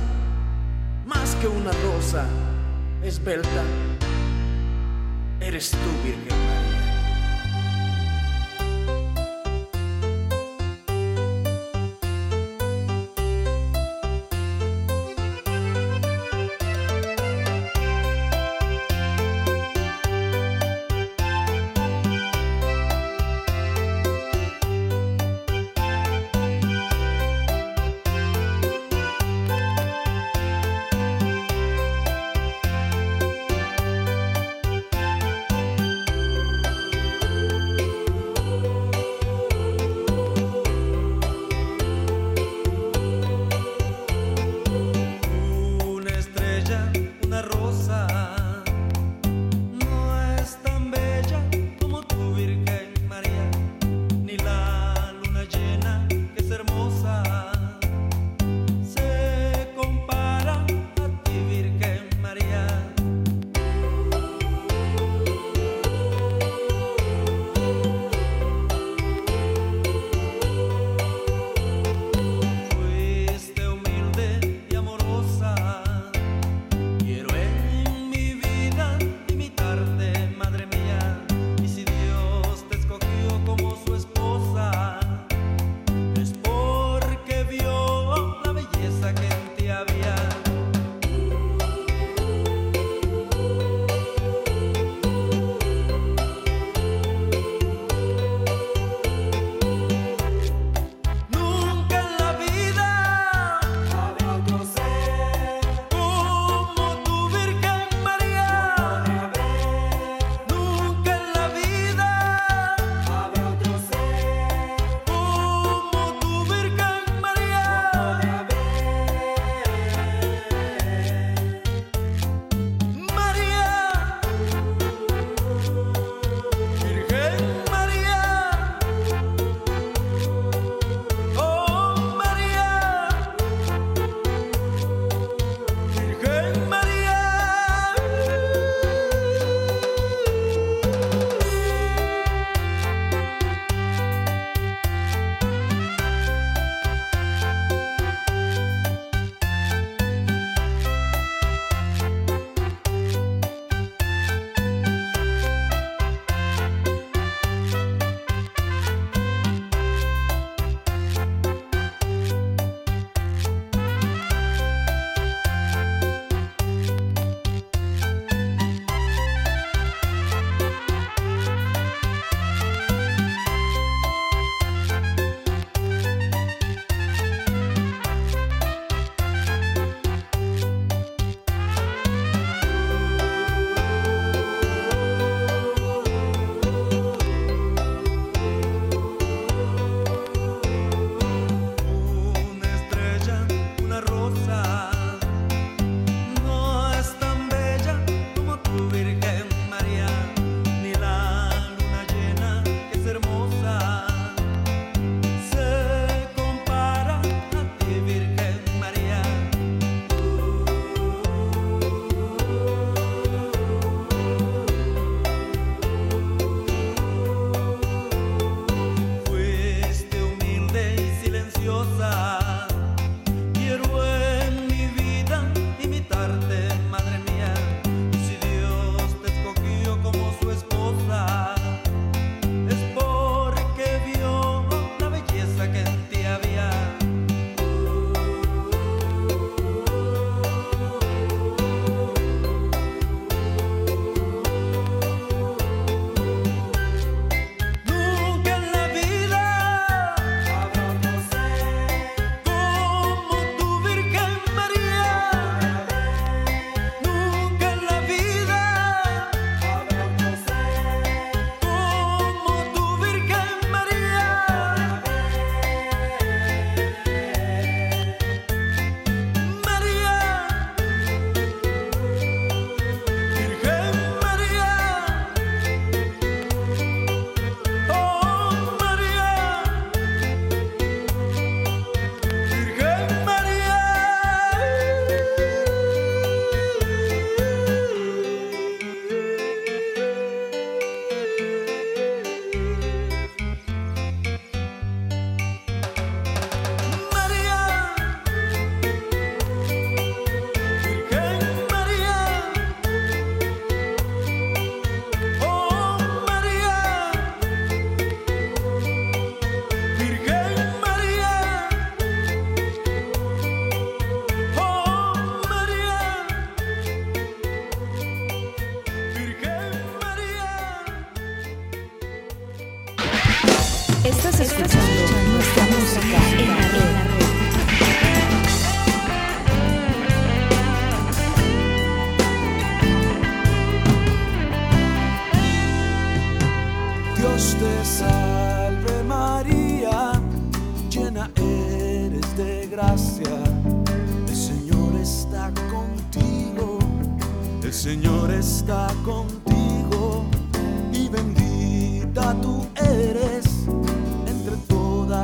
[1.07, 2.27] más que una rosa.
[3.03, 3.63] Esbelta,
[5.41, 6.60] eres tú, Virgen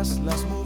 [0.07, 0.66] todas las mujeres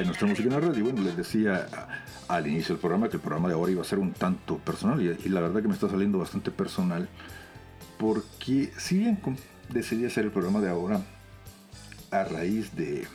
[0.00, 0.76] en nuestra música en la red.
[0.76, 1.68] Y bueno, les decía
[2.28, 5.00] al inicio del programa que el programa de ahora iba a ser un tanto personal.
[5.02, 7.08] Y, la verdad que me está saliendo bastante personal.
[7.98, 9.18] Porque si bien
[9.68, 11.00] decidí hacer el programa de ahora
[12.10, 13.06] a raíz de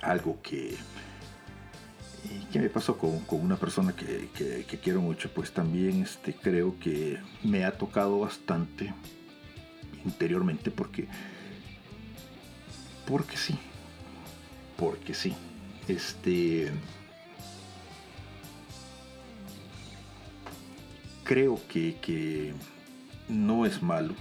[0.00, 0.76] algo que,
[2.52, 6.34] que me pasó con, con una persona que, que- que quiero mucho, pues también este,
[6.34, 8.94] creo que me ha tocado bastante
[10.04, 11.08] interiormente porque
[13.06, 13.58] porque sí.
[14.76, 15.34] Porque sí.
[15.88, 16.70] Este.
[21.24, 22.54] Creo que, que
[23.28, 24.14] no es malo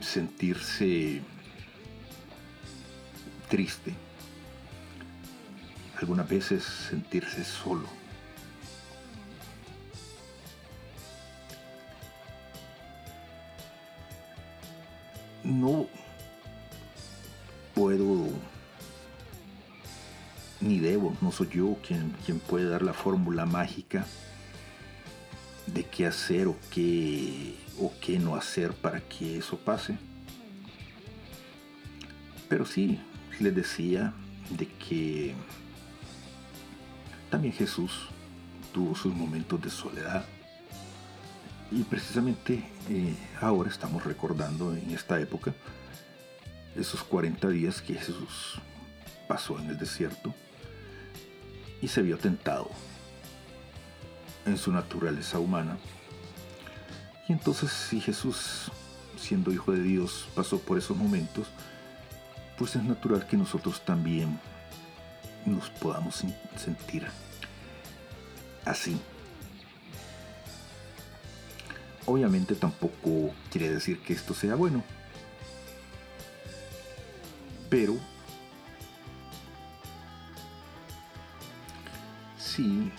[0.00, 1.22] sentirse
[3.48, 3.94] triste.
[5.98, 7.86] Algunas veces sentirse solo.
[15.44, 15.86] No
[17.74, 18.28] puedo
[20.62, 24.06] ni debo, no soy yo quien, quien puede dar la fórmula mágica
[25.66, 29.96] de qué hacer o qué, o qué no hacer para que eso pase.
[32.48, 33.00] Pero sí,
[33.40, 34.12] les decía
[34.50, 35.34] de que
[37.30, 38.08] también Jesús
[38.72, 40.24] tuvo sus momentos de soledad.
[41.70, 45.54] Y precisamente eh, ahora estamos recordando en esta época
[46.76, 48.60] esos 40 días que Jesús
[49.26, 50.34] pasó en el desierto
[51.82, 52.70] y se vio tentado
[54.46, 55.76] en su naturaleza humana.
[57.28, 58.70] Y entonces si Jesús,
[59.18, 61.48] siendo hijo de Dios, pasó por esos momentos,
[62.56, 64.38] pues es natural que nosotros también
[65.44, 67.06] nos podamos sen- sentir
[68.64, 69.00] así.
[72.06, 74.82] Obviamente tampoco quiere decir que esto sea bueno,
[77.70, 77.96] pero
[82.52, 82.92] sí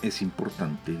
[0.00, 0.96] es importante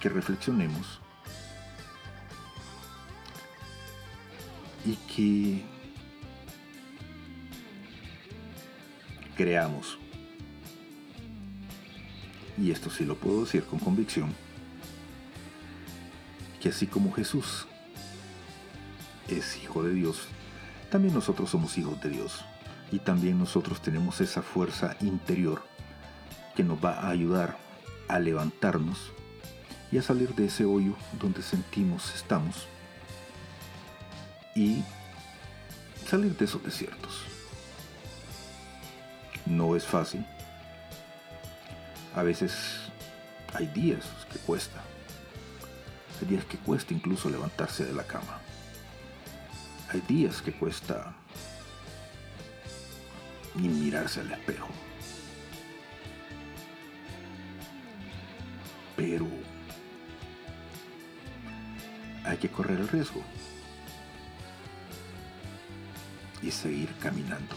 [0.00, 1.00] que reflexionemos
[4.84, 5.64] y que
[9.36, 9.98] creamos,
[12.56, 14.34] y esto sí lo puedo decir con convicción,
[16.60, 17.68] que así como Jesús
[19.28, 20.26] es hijo de Dios,
[20.90, 22.44] también nosotros somos hijos de Dios
[22.90, 25.62] y también nosotros tenemos esa fuerza interior
[26.54, 27.56] que nos va a ayudar
[28.08, 29.12] a levantarnos
[29.92, 32.66] y a salir de ese hoyo donde sentimos estamos
[34.54, 34.82] y
[36.06, 37.22] salir de esos desiertos.
[39.46, 40.26] No es fácil.
[42.14, 42.90] A veces
[43.54, 44.82] hay días que cuesta.
[46.20, 48.40] Hay días que cuesta incluso levantarse de la cama.
[49.90, 51.14] Hay días que cuesta
[53.58, 54.68] ni mirarse al espejo.
[58.96, 59.26] Pero
[62.24, 63.22] hay que correr el riesgo
[66.42, 67.54] y seguir caminando.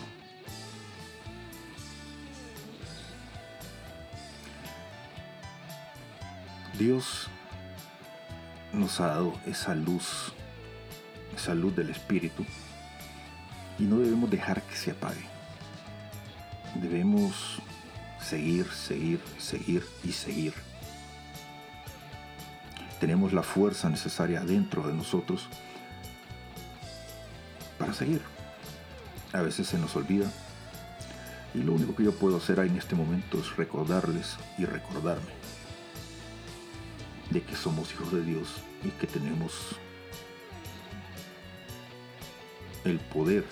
[6.77, 7.27] Dios
[8.73, 10.33] nos ha dado esa luz,
[11.35, 12.43] esa luz del Espíritu,
[13.77, 15.40] y no debemos dejar que se apague.
[16.75, 17.59] Debemos
[18.21, 20.53] seguir, seguir, seguir y seguir.
[22.99, 25.47] Tenemos la fuerza necesaria dentro de nosotros
[27.77, 28.21] para seguir.
[29.33, 30.31] A veces se nos olvida
[31.53, 35.31] y lo único que yo puedo hacer en este momento es recordarles y recordarme
[37.31, 38.47] de que somos hijos de Dios
[38.83, 39.75] y que tenemos
[42.83, 43.45] el poder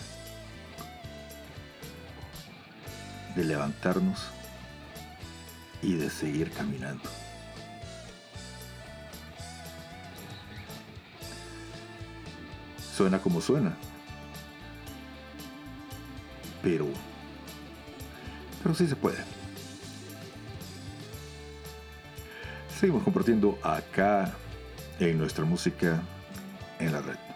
[3.39, 4.19] de levantarnos
[5.81, 7.09] y de seguir caminando.
[12.97, 13.77] Suena como suena,
[16.61, 16.87] pero
[18.61, 19.23] pero sí se puede.
[22.77, 24.33] Seguimos compartiendo acá
[24.99, 26.01] en nuestra música
[26.79, 27.28] en la red.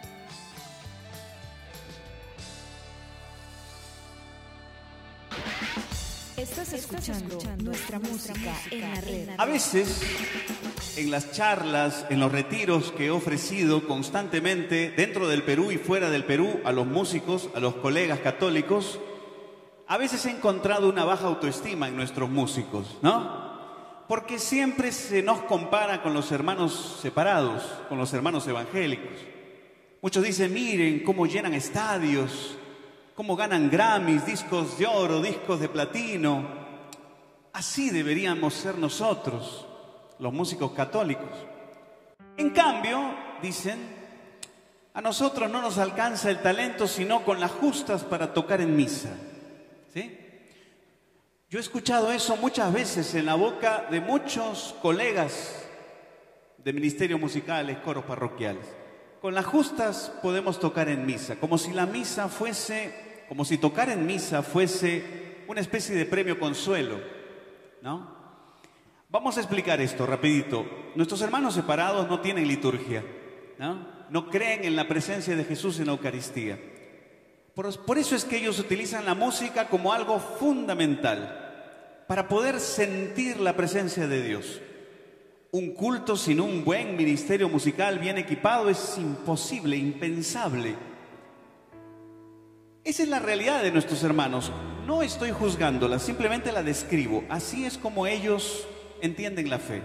[6.73, 9.29] Estás escuchando nuestra música en la red.
[9.37, 10.01] A veces,
[10.97, 16.09] en las charlas, en los retiros que he ofrecido constantemente dentro del Perú y fuera
[16.09, 18.99] del Perú a los músicos, a los colegas católicos,
[19.87, 23.53] a veces he encontrado una baja autoestima en nuestros músicos, ¿no?
[24.07, 29.13] Porque siempre se nos compara con los hermanos separados, con los hermanos evangélicos.
[30.01, 32.57] Muchos dicen, miren cómo llenan estadios,
[33.13, 36.62] cómo ganan Grammys, discos de oro, discos de platino.
[37.53, 39.67] Así deberíamos ser nosotros,
[40.17, 41.29] los músicos católicos.
[42.35, 42.99] En cambio,
[43.43, 43.79] dicen,
[44.95, 49.09] a nosotros no nos alcanza el talento sino con las justas para tocar en misa.
[49.93, 50.17] ¿Sí?
[51.47, 55.63] Yo he escuchado eso muchas veces en la boca de muchos colegas
[56.57, 58.65] de ministerios musicales, coros parroquiales.
[59.21, 63.89] Con las justas podemos tocar en misa, como si la misa fuese, como si tocar
[63.89, 66.99] en misa fuese una especie de premio consuelo,
[67.83, 68.07] ¿no?
[69.09, 70.65] Vamos a explicar esto rapidito.
[70.95, 73.03] Nuestros hermanos separados no tienen liturgia,
[73.59, 73.85] ¿no?
[74.09, 76.57] No creen en la presencia de Jesús en la Eucaristía.
[77.53, 83.39] Por, por eso es que ellos utilizan la música como algo fundamental para poder sentir
[83.39, 84.61] la presencia de Dios.
[85.51, 90.75] Un culto sin un buen ministerio musical bien equipado es imposible, impensable.
[92.83, 94.51] Esa es la realidad de nuestros hermanos.
[94.85, 97.23] No estoy juzgándola, simplemente la describo.
[97.29, 98.67] Así es como ellos
[99.01, 99.81] entienden la fe.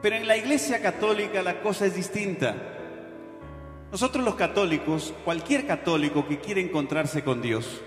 [0.00, 2.54] Pero en la Iglesia Católica la cosa es distinta.
[3.90, 7.80] Nosotros los católicos, cualquier católico que quiere encontrarse con Dios,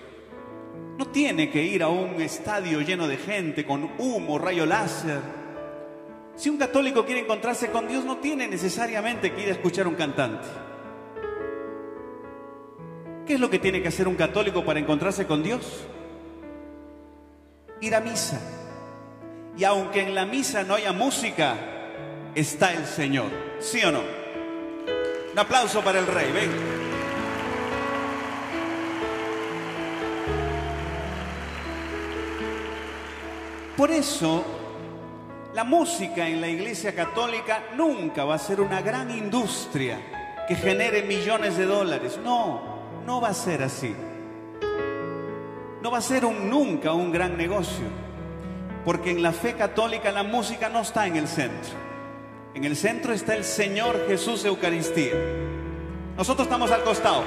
[0.97, 5.21] no tiene que ir a un estadio lleno de gente con humo, rayo láser.
[6.35, 9.89] Si un católico quiere encontrarse con Dios, no tiene necesariamente que ir a escuchar a
[9.89, 10.47] un cantante.
[13.25, 15.85] ¿Qué es lo que tiene que hacer un católico para encontrarse con Dios?
[17.81, 18.39] Ir a misa.
[19.57, 21.55] Y aunque en la misa no haya música,
[22.35, 23.29] está el Señor.
[23.59, 24.01] ¿Sí o no?
[25.31, 26.51] Un aplauso para el rey, ven.
[33.75, 34.43] Por eso,
[35.53, 41.03] la música en la Iglesia Católica nunca va a ser una gran industria que genere
[41.03, 42.19] millones de dólares.
[42.21, 43.95] No, no va a ser así.
[45.81, 47.85] No va a ser un, nunca un gran negocio.
[48.85, 51.71] Porque en la fe católica la música no está en el centro.
[52.53, 55.13] En el centro está el Señor Jesús Eucaristía.
[56.17, 57.23] Nosotros estamos al costado.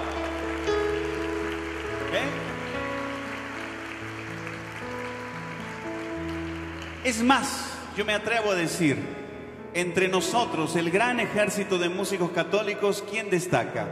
[7.05, 8.97] Es más, yo me atrevo a decir,
[9.75, 13.89] entre nosotros, el gran ejército de músicos católicos, ¿quién destaca?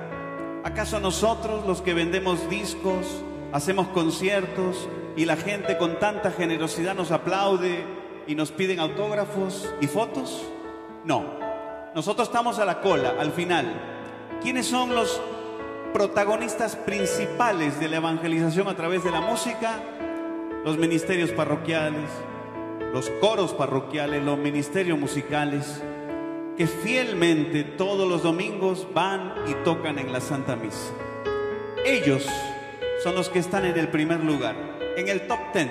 [0.62, 7.10] ¿Acaso nosotros los que vendemos discos, hacemos conciertos y la gente con tanta generosidad nos
[7.10, 7.84] aplaude
[8.26, 10.44] y nos piden autógrafos y fotos?
[11.04, 11.24] No,
[11.94, 13.66] nosotros estamos a la cola, al final.
[14.42, 15.20] ¿Quiénes son los
[15.92, 19.82] protagonistas principales de la evangelización a través de la música?
[20.64, 22.08] Los ministerios parroquiales,
[22.92, 25.82] los coros parroquiales, los ministerios musicales,
[26.56, 30.92] que fielmente todos los domingos van y tocan en la Santa Misa.
[31.84, 32.26] Ellos
[33.02, 34.54] son los que están en el primer lugar,
[34.96, 35.70] en el top ten,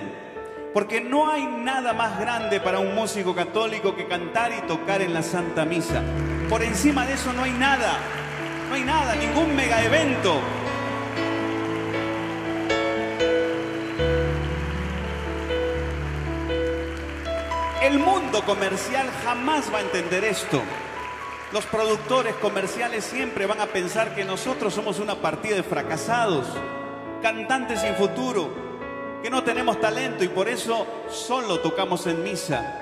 [0.73, 5.13] porque no hay nada más grande para un músico católico que cantar y tocar en
[5.13, 6.01] la Santa Misa.
[6.49, 7.97] Por encima de eso no hay nada,
[8.67, 10.39] no hay nada, ningún mega evento.
[17.83, 20.61] El mundo comercial jamás va a entender esto.
[21.51, 26.45] Los productores comerciales siempre van a pensar que nosotros somos una partida de fracasados,
[27.21, 28.49] cantantes sin futuro,
[29.21, 32.79] que no tenemos talento y por eso solo tocamos en misa.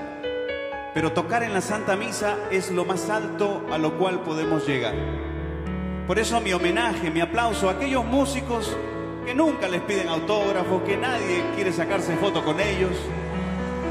[0.94, 4.94] Pero tocar en la Santa Misa es lo más alto a lo cual podemos llegar.
[6.06, 8.76] Por eso mi homenaje, mi aplauso a aquellos músicos
[9.24, 12.92] que nunca les piden autógrafos, que nadie quiere sacarse foto con ellos,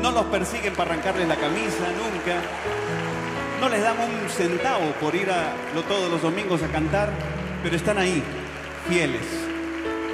[0.02, 2.41] no los persiguen para arrancarles la camisa, nunca.
[3.61, 5.53] No les dan un centavo por ir a
[5.88, 7.11] todos los domingos a cantar,
[7.64, 8.24] pero están ahí,
[8.88, 9.47] fieles,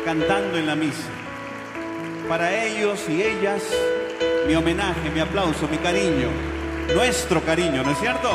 [0.03, 1.09] cantando en la misa.
[2.27, 3.63] Para ellos y ellas,
[4.47, 6.29] mi homenaje, mi aplauso, mi cariño,
[6.93, 8.29] nuestro cariño, ¿no es cierto?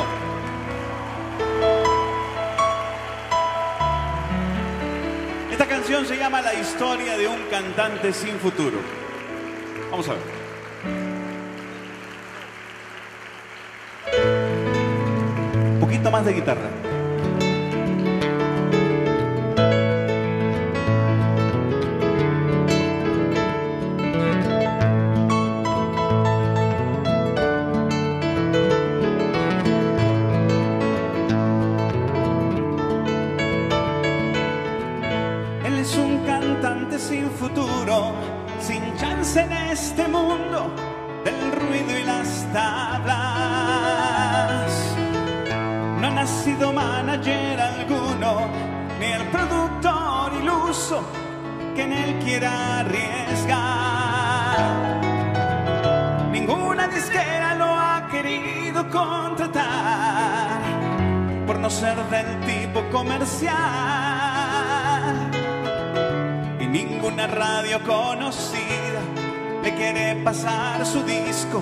[5.51, 8.77] Esta canción se llama La historia de un cantante sin futuro.
[9.91, 10.39] Vamos a ver.
[15.73, 16.88] Un poquito más de guitarra.
[39.39, 40.71] En este mundo
[41.23, 43.11] del ruido y las tablas.
[45.99, 48.47] No ha nacido manager alguno,
[48.99, 51.01] ni el productor iluso
[51.75, 54.59] que en él quiera arriesgar.
[56.31, 60.59] Ninguna disquera lo ha querido contratar
[61.47, 63.55] por no ser del tipo comercial.
[66.59, 69.08] Y ninguna radio conocida
[69.73, 71.61] quiere pasar su disco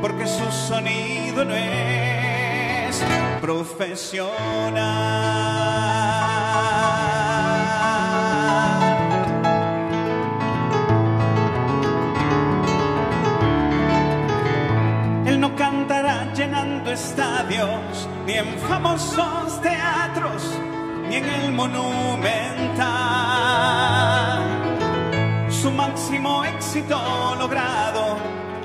[0.00, 3.02] porque su sonido no es
[3.40, 4.82] profesional.
[15.26, 20.58] Él no cantará llenando estadios, ni en famosos teatros,
[21.08, 22.42] ni en el monumental.
[26.22, 28.16] Máximo éxito logrado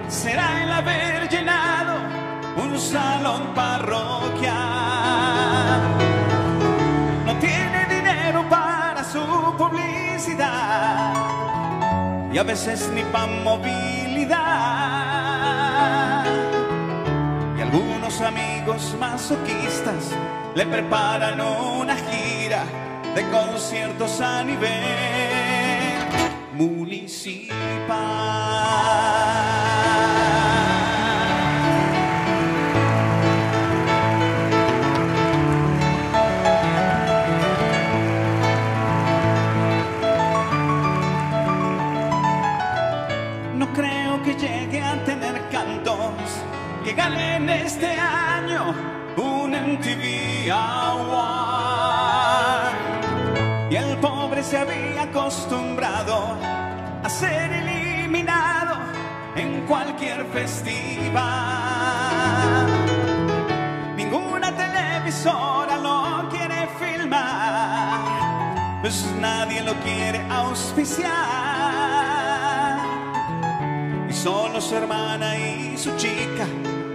[0.08, 1.96] será el haber llenado
[2.56, 4.54] un salón parroquial.
[7.26, 9.26] No tiene dinero para su
[9.58, 11.14] publicidad
[12.32, 14.36] y a veces ni para movilidad.
[17.58, 20.12] Y algunos amigos masoquistas
[20.54, 22.66] le preparan una gira
[23.16, 25.17] de conciertos a nivel
[43.54, 46.12] No creo que llegue a tener cantos
[46.84, 48.74] que ganen este año
[49.16, 51.58] un MTV Award.
[53.70, 54.58] Y el pobre se
[55.18, 56.38] acostumbrado
[57.04, 58.78] a ser eliminado
[59.36, 61.16] en cualquier festival.
[63.96, 71.10] Ninguna televisora lo quiere filmar, pues nadie lo quiere auspiciar.
[74.10, 76.46] Y Solo su hermana y su chica,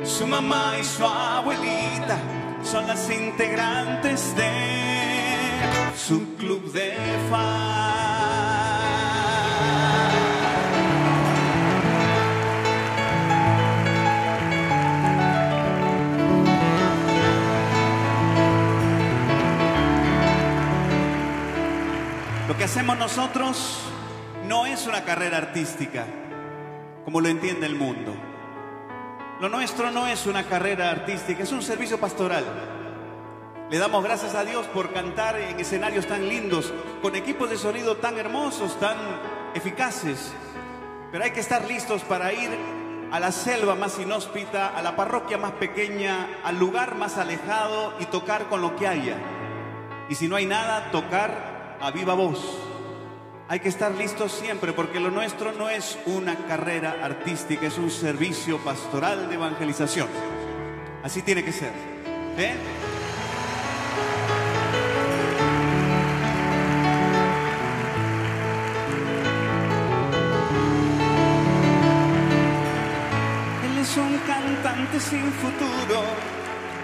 [0.04, 2.18] su mamá y su abuelita
[2.62, 5.11] son las integrantes de
[5.96, 6.92] su club de
[7.30, 7.82] fans.
[22.48, 23.80] Lo que hacemos nosotros
[24.46, 26.06] no es una carrera artística,
[27.04, 28.14] como lo entiende el mundo.
[29.40, 32.44] Lo nuestro no es una carrera artística, es un servicio pastoral.
[33.72, 37.96] Le damos gracias a Dios por cantar en escenarios tan lindos, con equipos de sonido
[37.96, 38.98] tan hermosos, tan
[39.54, 40.34] eficaces.
[41.10, 42.50] Pero hay que estar listos para ir
[43.10, 48.04] a la selva más inhóspita, a la parroquia más pequeña, al lugar más alejado y
[48.04, 49.16] tocar con lo que haya.
[50.10, 52.58] Y si no hay nada, tocar a viva voz.
[53.48, 57.90] Hay que estar listos siempre porque lo nuestro no es una carrera artística, es un
[57.90, 60.08] servicio pastoral de evangelización.
[61.02, 61.72] Así tiene que ser.
[62.36, 62.54] ¿eh?
[75.00, 76.02] Sin futuro,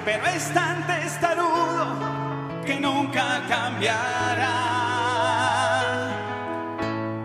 [0.04, 4.54] pero es tan testarudo que nunca cambiará.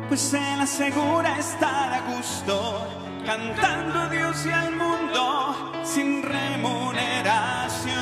[0.10, 2.88] Pues él asegura estar a gusto,
[3.26, 7.94] cantando a Dios y al mundo sin remuneración.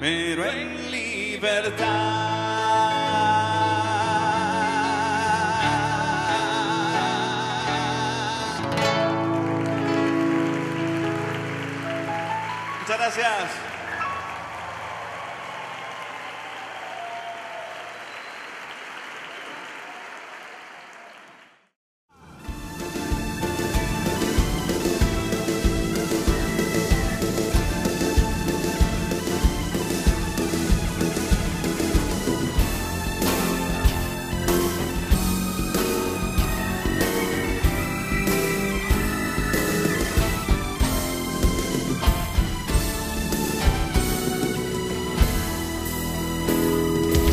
[0.00, 1.97] Pero en libertad.
[13.16, 13.67] Gracias.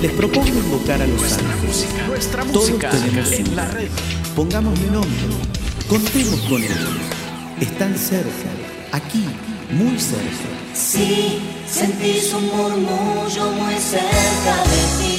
[0.06, 1.88] Les propongo invocar a los ángeles.
[2.07, 3.56] Nuestra Todos música tenemos en uno.
[3.56, 3.90] la red.
[4.36, 5.10] Pongámosle nombre.
[5.90, 6.77] Contemos con ellos.
[7.60, 8.52] Están cerca.
[8.91, 9.26] Aquí,
[9.72, 10.52] muy cerca.
[10.76, 15.18] Si sentís un murmullo muy cerca de ti,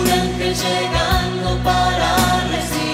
[0.00, 2.16] un ángel llegando para
[2.48, 2.85] recibir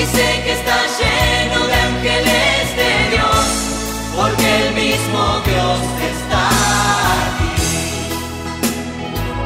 [0.00, 3.46] Si sé que está lleno de ángeles de Dios,
[4.16, 6.42] porque el mismo Dios está
[7.26, 7.60] aquí.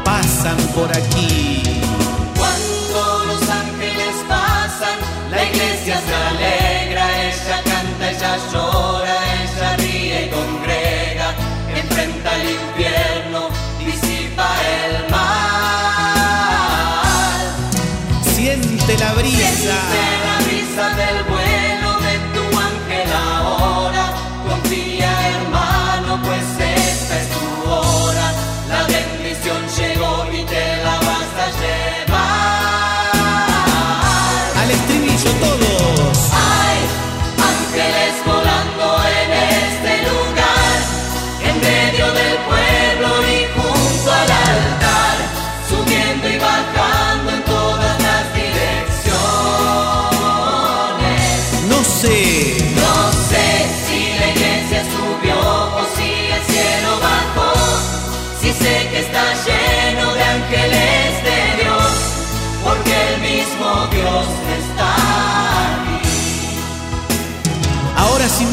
[0.04, 1.82] Pasan por aquí.
[2.38, 4.96] Cuando los ángeles pasan,
[5.32, 11.28] la iglesia se alegra, ella canta, ella llora, ella ríe y congrega,
[11.74, 13.40] enfrenta el infierno,
[13.80, 14.48] disipa
[14.86, 15.34] el mal.
[18.36, 19.40] Siente la brisa.
[19.40, 20.03] Siente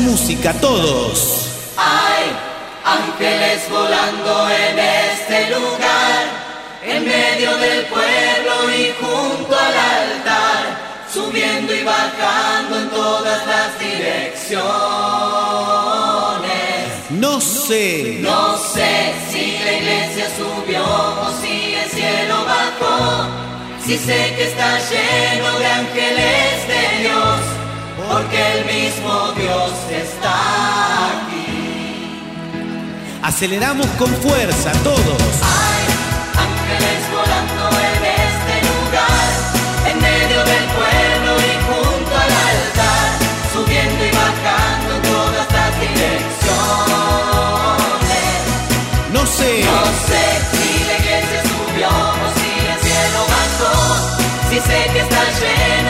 [0.01, 1.47] música todos.
[1.77, 2.25] Hay
[2.83, 6.25] ángeles volando en este lugar,
[6.83, 10.61] en medio del pueblo y junto al altar,
[11.13, 14.61] subiendo y bajando en todas las direcciones.
[17.11, 23.27] No sé, no sé si la iglesia subió o si el cielo bajó.
[23.85, 27.60] Si sé que está lleno de ángeles de Dios
[28.11, 30.35] porque el mismo Dios está
[31.07, 32.19] aquí.
[33.23, 35.21] Aceleramos con fuerza todos.
[35.59, 35.83] Hay
[36.47, 39.29] ángeles volando en este lugar,
[39.89, 43.07] en medio del pueblo y junto al altar,
[43.53, 46.31] subiendo y bajando en todas las direcciones.
[49.13, 49.51] No sé.
[49.63, 53.73] No sé si la iglesia subió o si el cielo bajó,
[54.49, 55.80] si sé que está lleno.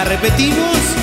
[0.00, 0.99] La repetimos.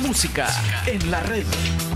[0.00, 0.48] música
[0.86, 1.89] en la red.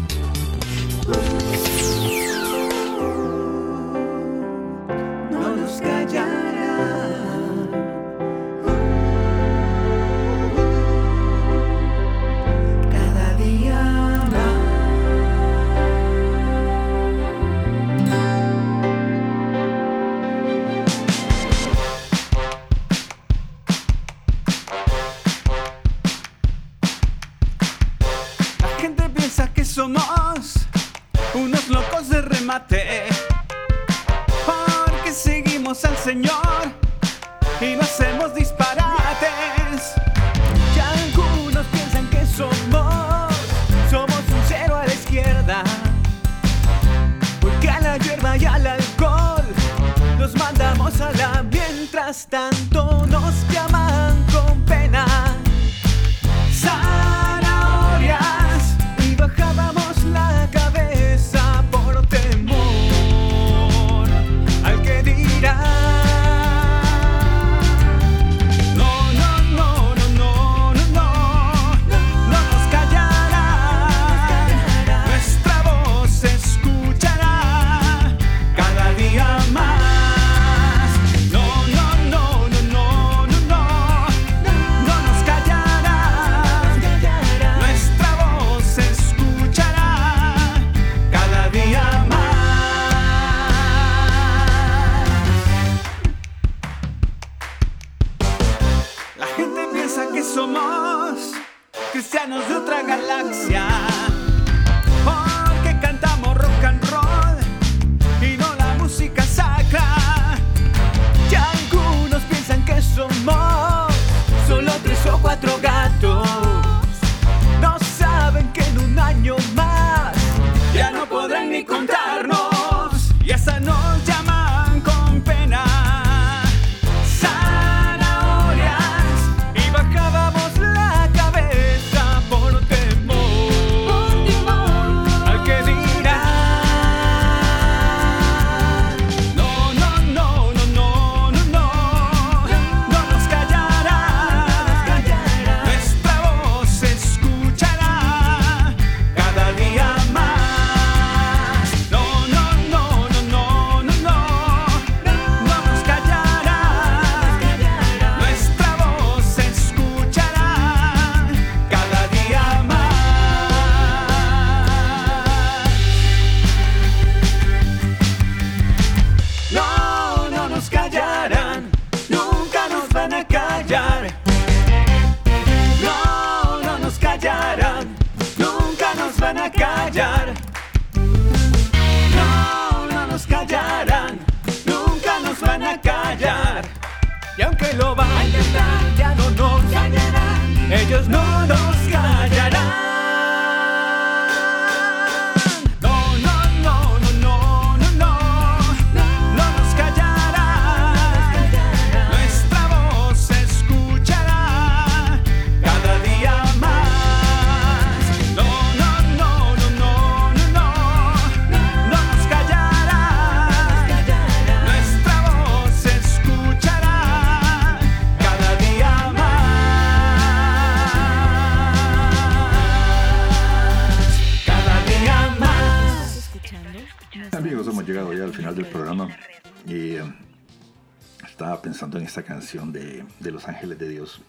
[232.63, 234.21] De, de Los Ángeles de Dios.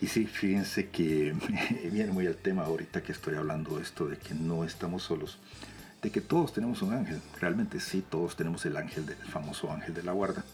[0.00, 1.34] Y sí, fíjense que
[1.92, 5.38] viene muy al tema ahorita que estoy hablando esto de que no estamos solos,
[6.02, 7.20] de que todos tenemos un ángel.
[7.40, 10.44] Realmente sí, todos tenemos el ángel, del famoso ángel de la guarda.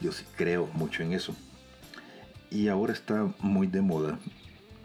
[0.00, 1.34] Yo sí creo mucho en eso.
[2.50, 4.18] Y ahora está muy de moda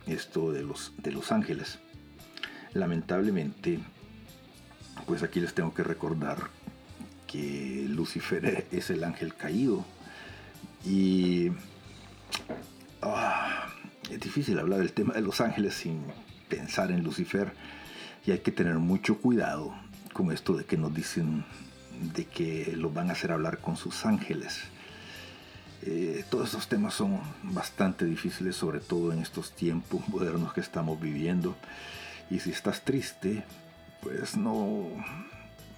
[0.08, 1.80] esto de los, de los ángeles.
[2.74, 3.80] Lamentablemente,
[5.06, 6.50] pues aquí les tengo que recordar
[7.28, 9.86] que Lucifer es el ángel caído.
[10.86, 11.52] Y
[13.02, 13.68] ah,
[14.10, 16.04] es difícil hablar del tema de los ángeles sin
[16.48, 17.54] pensar en Lucifer.
[18.26, 19.74] Y hay que tener mucho cuidado
[20.14, 21.46] con esto de que nos dicen
[22.14, 24.62] de que los van a hacer hablar con sus ángeles.
[25.82, 31.00] Eh, todos estos temas son bastante difíciles, sobre todo en estos tiempos modernos que estamos
[31.00, 31.56] viviendo.
[32.30, 33.44] Y si estás triste,
[34.02, 34.88] pues no,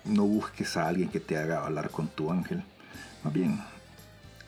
[0.06, 2.64] no busques a alguien que te haga hablar con tu ángel.
[3.24, 3.62] Más bien,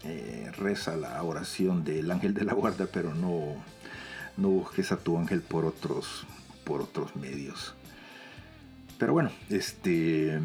[0.04, 3.56] eh, reza la oración del ángel de la guarda, pero no,
[4.38, 6.26] no busques a tu ángel por otros,
[6.64, 7.74] por otros medios.
[8.98, 10.40] Pero bueno, este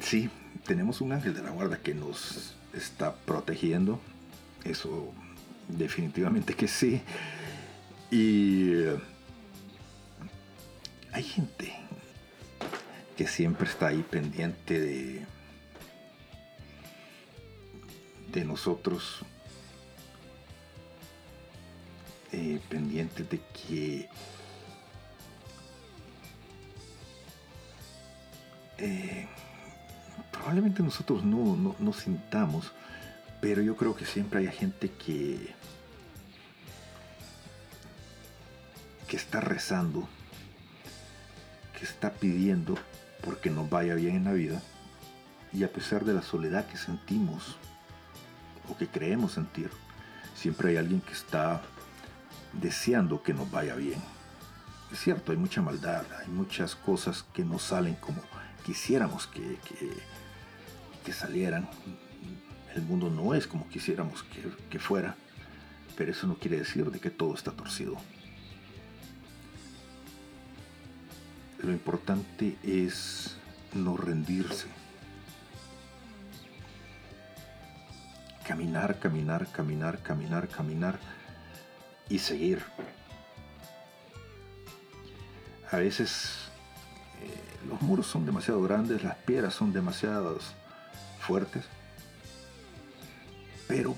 [0.00, 0.30] sí,
[0.66, 4.00] tenemos un ángel de la guarda que nos está protegiendo.
[4.64, 5.12] Eso
[5.68, 7.02] definitivamente que sí.
[8.10, 8.96] Y eh,
[11.12, 11.74] hay gente
[13.16, 15.24] que siempre está ahí pendiente de,
[18.36, 19.20] de nosotros,
[22.32, 24.10] eh, pendiente de que
[28.76, 29.26] eh,
[30.30, 32.72] probablemente nosotros no, no, no sintamos,
[33.40, 35.54] pero yo creo que siempre hay gente que,
[39.08, 40.06] que está rezando,
[41.78, 42.76] que está pidiendo
[43.24, 44.60] porque nos vaya bien en la vida
[45.54, 47.56] y a pesar de la soledad que sentimos
[48.68, 49.70] o que creemos sentir,
[50.34, 51.62] siempre hay alguien que está
[52.52, 54.00] deseando que nos vaya bien.
[54.92, 58.22] Es cierto, hay mucha maldad, hay muchas cosas que no salen como
[58.64, 59.58] quisiéramos que,
[61.04, 61.68] que, salieran.
[62.74, 65.14] El mundo no es como quisiéramos que, que fuera,
[65.96, 67.96] pero eso no quiere decir de que todo está torcido.
[71.62, 73.36] Lo importante es
[73.72, 74.66] no rendirse.
[78.56, 80.98] Caminar, caminar, caminar, caminar, caminar
[82.08, 82.62] y seguir.
[85.70, 86.48] A veces
[87.20, 90.38] eh, los muros son demasiado grandes, las piedras son demasiado
[91.20, 91.66] fuertes,
[93.68, 93.94] pero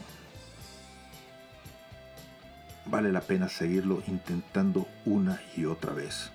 [2.86, 6.32] vale la pena seguirlo intentando una y otra vez.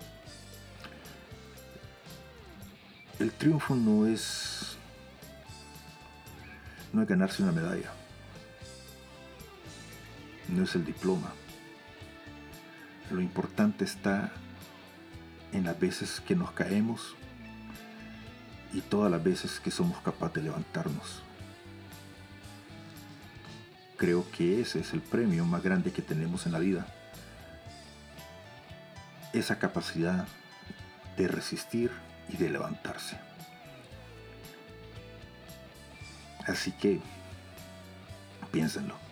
[3.18, 4.78] El triunfo no es
[6.94, 7.92] no es ganarse una medalla.
[10.48, 11.32] No es el diploma.
[13.10, 14.32] Lo importante está
[15.52, 17.14] en las veces que nos caemos
[18.72, 21.22] y todas las veces que somos capaces de levantarnos.
[23.96, 26.86] Creo que ese es el premio más grande que tenemos en la vida.
[29.32, 30.26] Esa capacidad
[31.16, 31.90] de resistir
[32.28, 33.18] y de levantarse.
[36.46, 37.00] Así que
[38.52, 39.03] piénsenlo.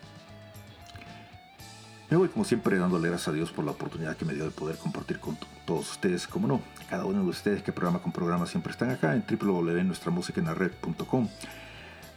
[2.13, 4.51] Me voy como siempre dándole gracias a Dios por la oportunidad que me dio de
[4.51, 5.35] poder compartir con
[5.65, 9.15] todos ustedes, como no, cada uno de ustedes que programa con programa siempre están acá
[9.15, 11.27] en www.nuestramusicaenlared.com.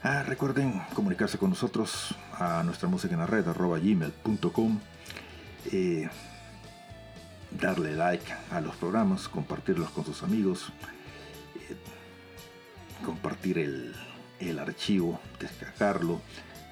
[0.02, 3.46] Ah, recuerden comunicarse con nosotros a nuestra música en la red
[7.58, 10.74] darle like a los programas, compartirlos con sus amigos,
[11.70, 11.76] eh,
[13.02, 13.94] compartir el,
[14.40, 16.20] el, archivo, descargarlo,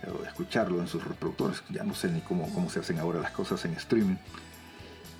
[0.06, 1.62] eh, escucharlo en sus reproductores.
[1.70, 4.16] Ya no sé ni cómo, cómo se hacen ahora las cosas en streaming.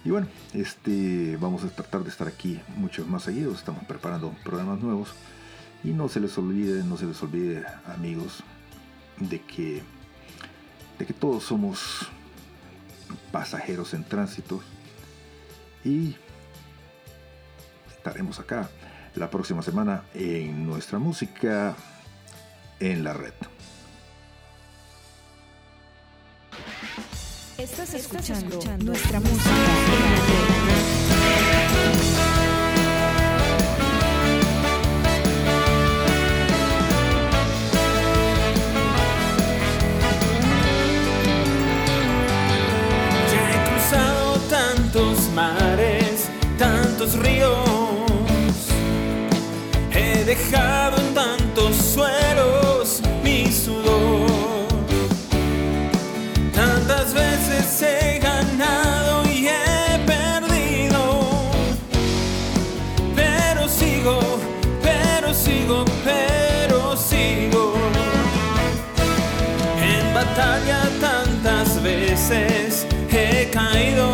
[0.04, 3.58] Y bueno, este, vamos a tratar de estar aquí muchos más seguidos.
[3.58, 5.14] Estamos preparando programas nuevos.
[5.82, 8.42] Y no se les olvide, no se les olvide, amigos,
[9.18, 9.82] de que,
[10.98, 12.08] de que todos somos
[13.30, 14.62] pasajeros en tránsito
[15.84, 16.16] y
[17.88, 18.68] estaremos acá
[19.14, 21.76] la próxima semana en nuestra música
[22.80, 23.34] en la red.
[27.74, 29.50] Estás escuchando, nuestra música.
[43.28, 47.58] Ya he cruzado tantos mares, tantos ríos.
[49.92, 50.24] He
[73.54, 74.13] caído.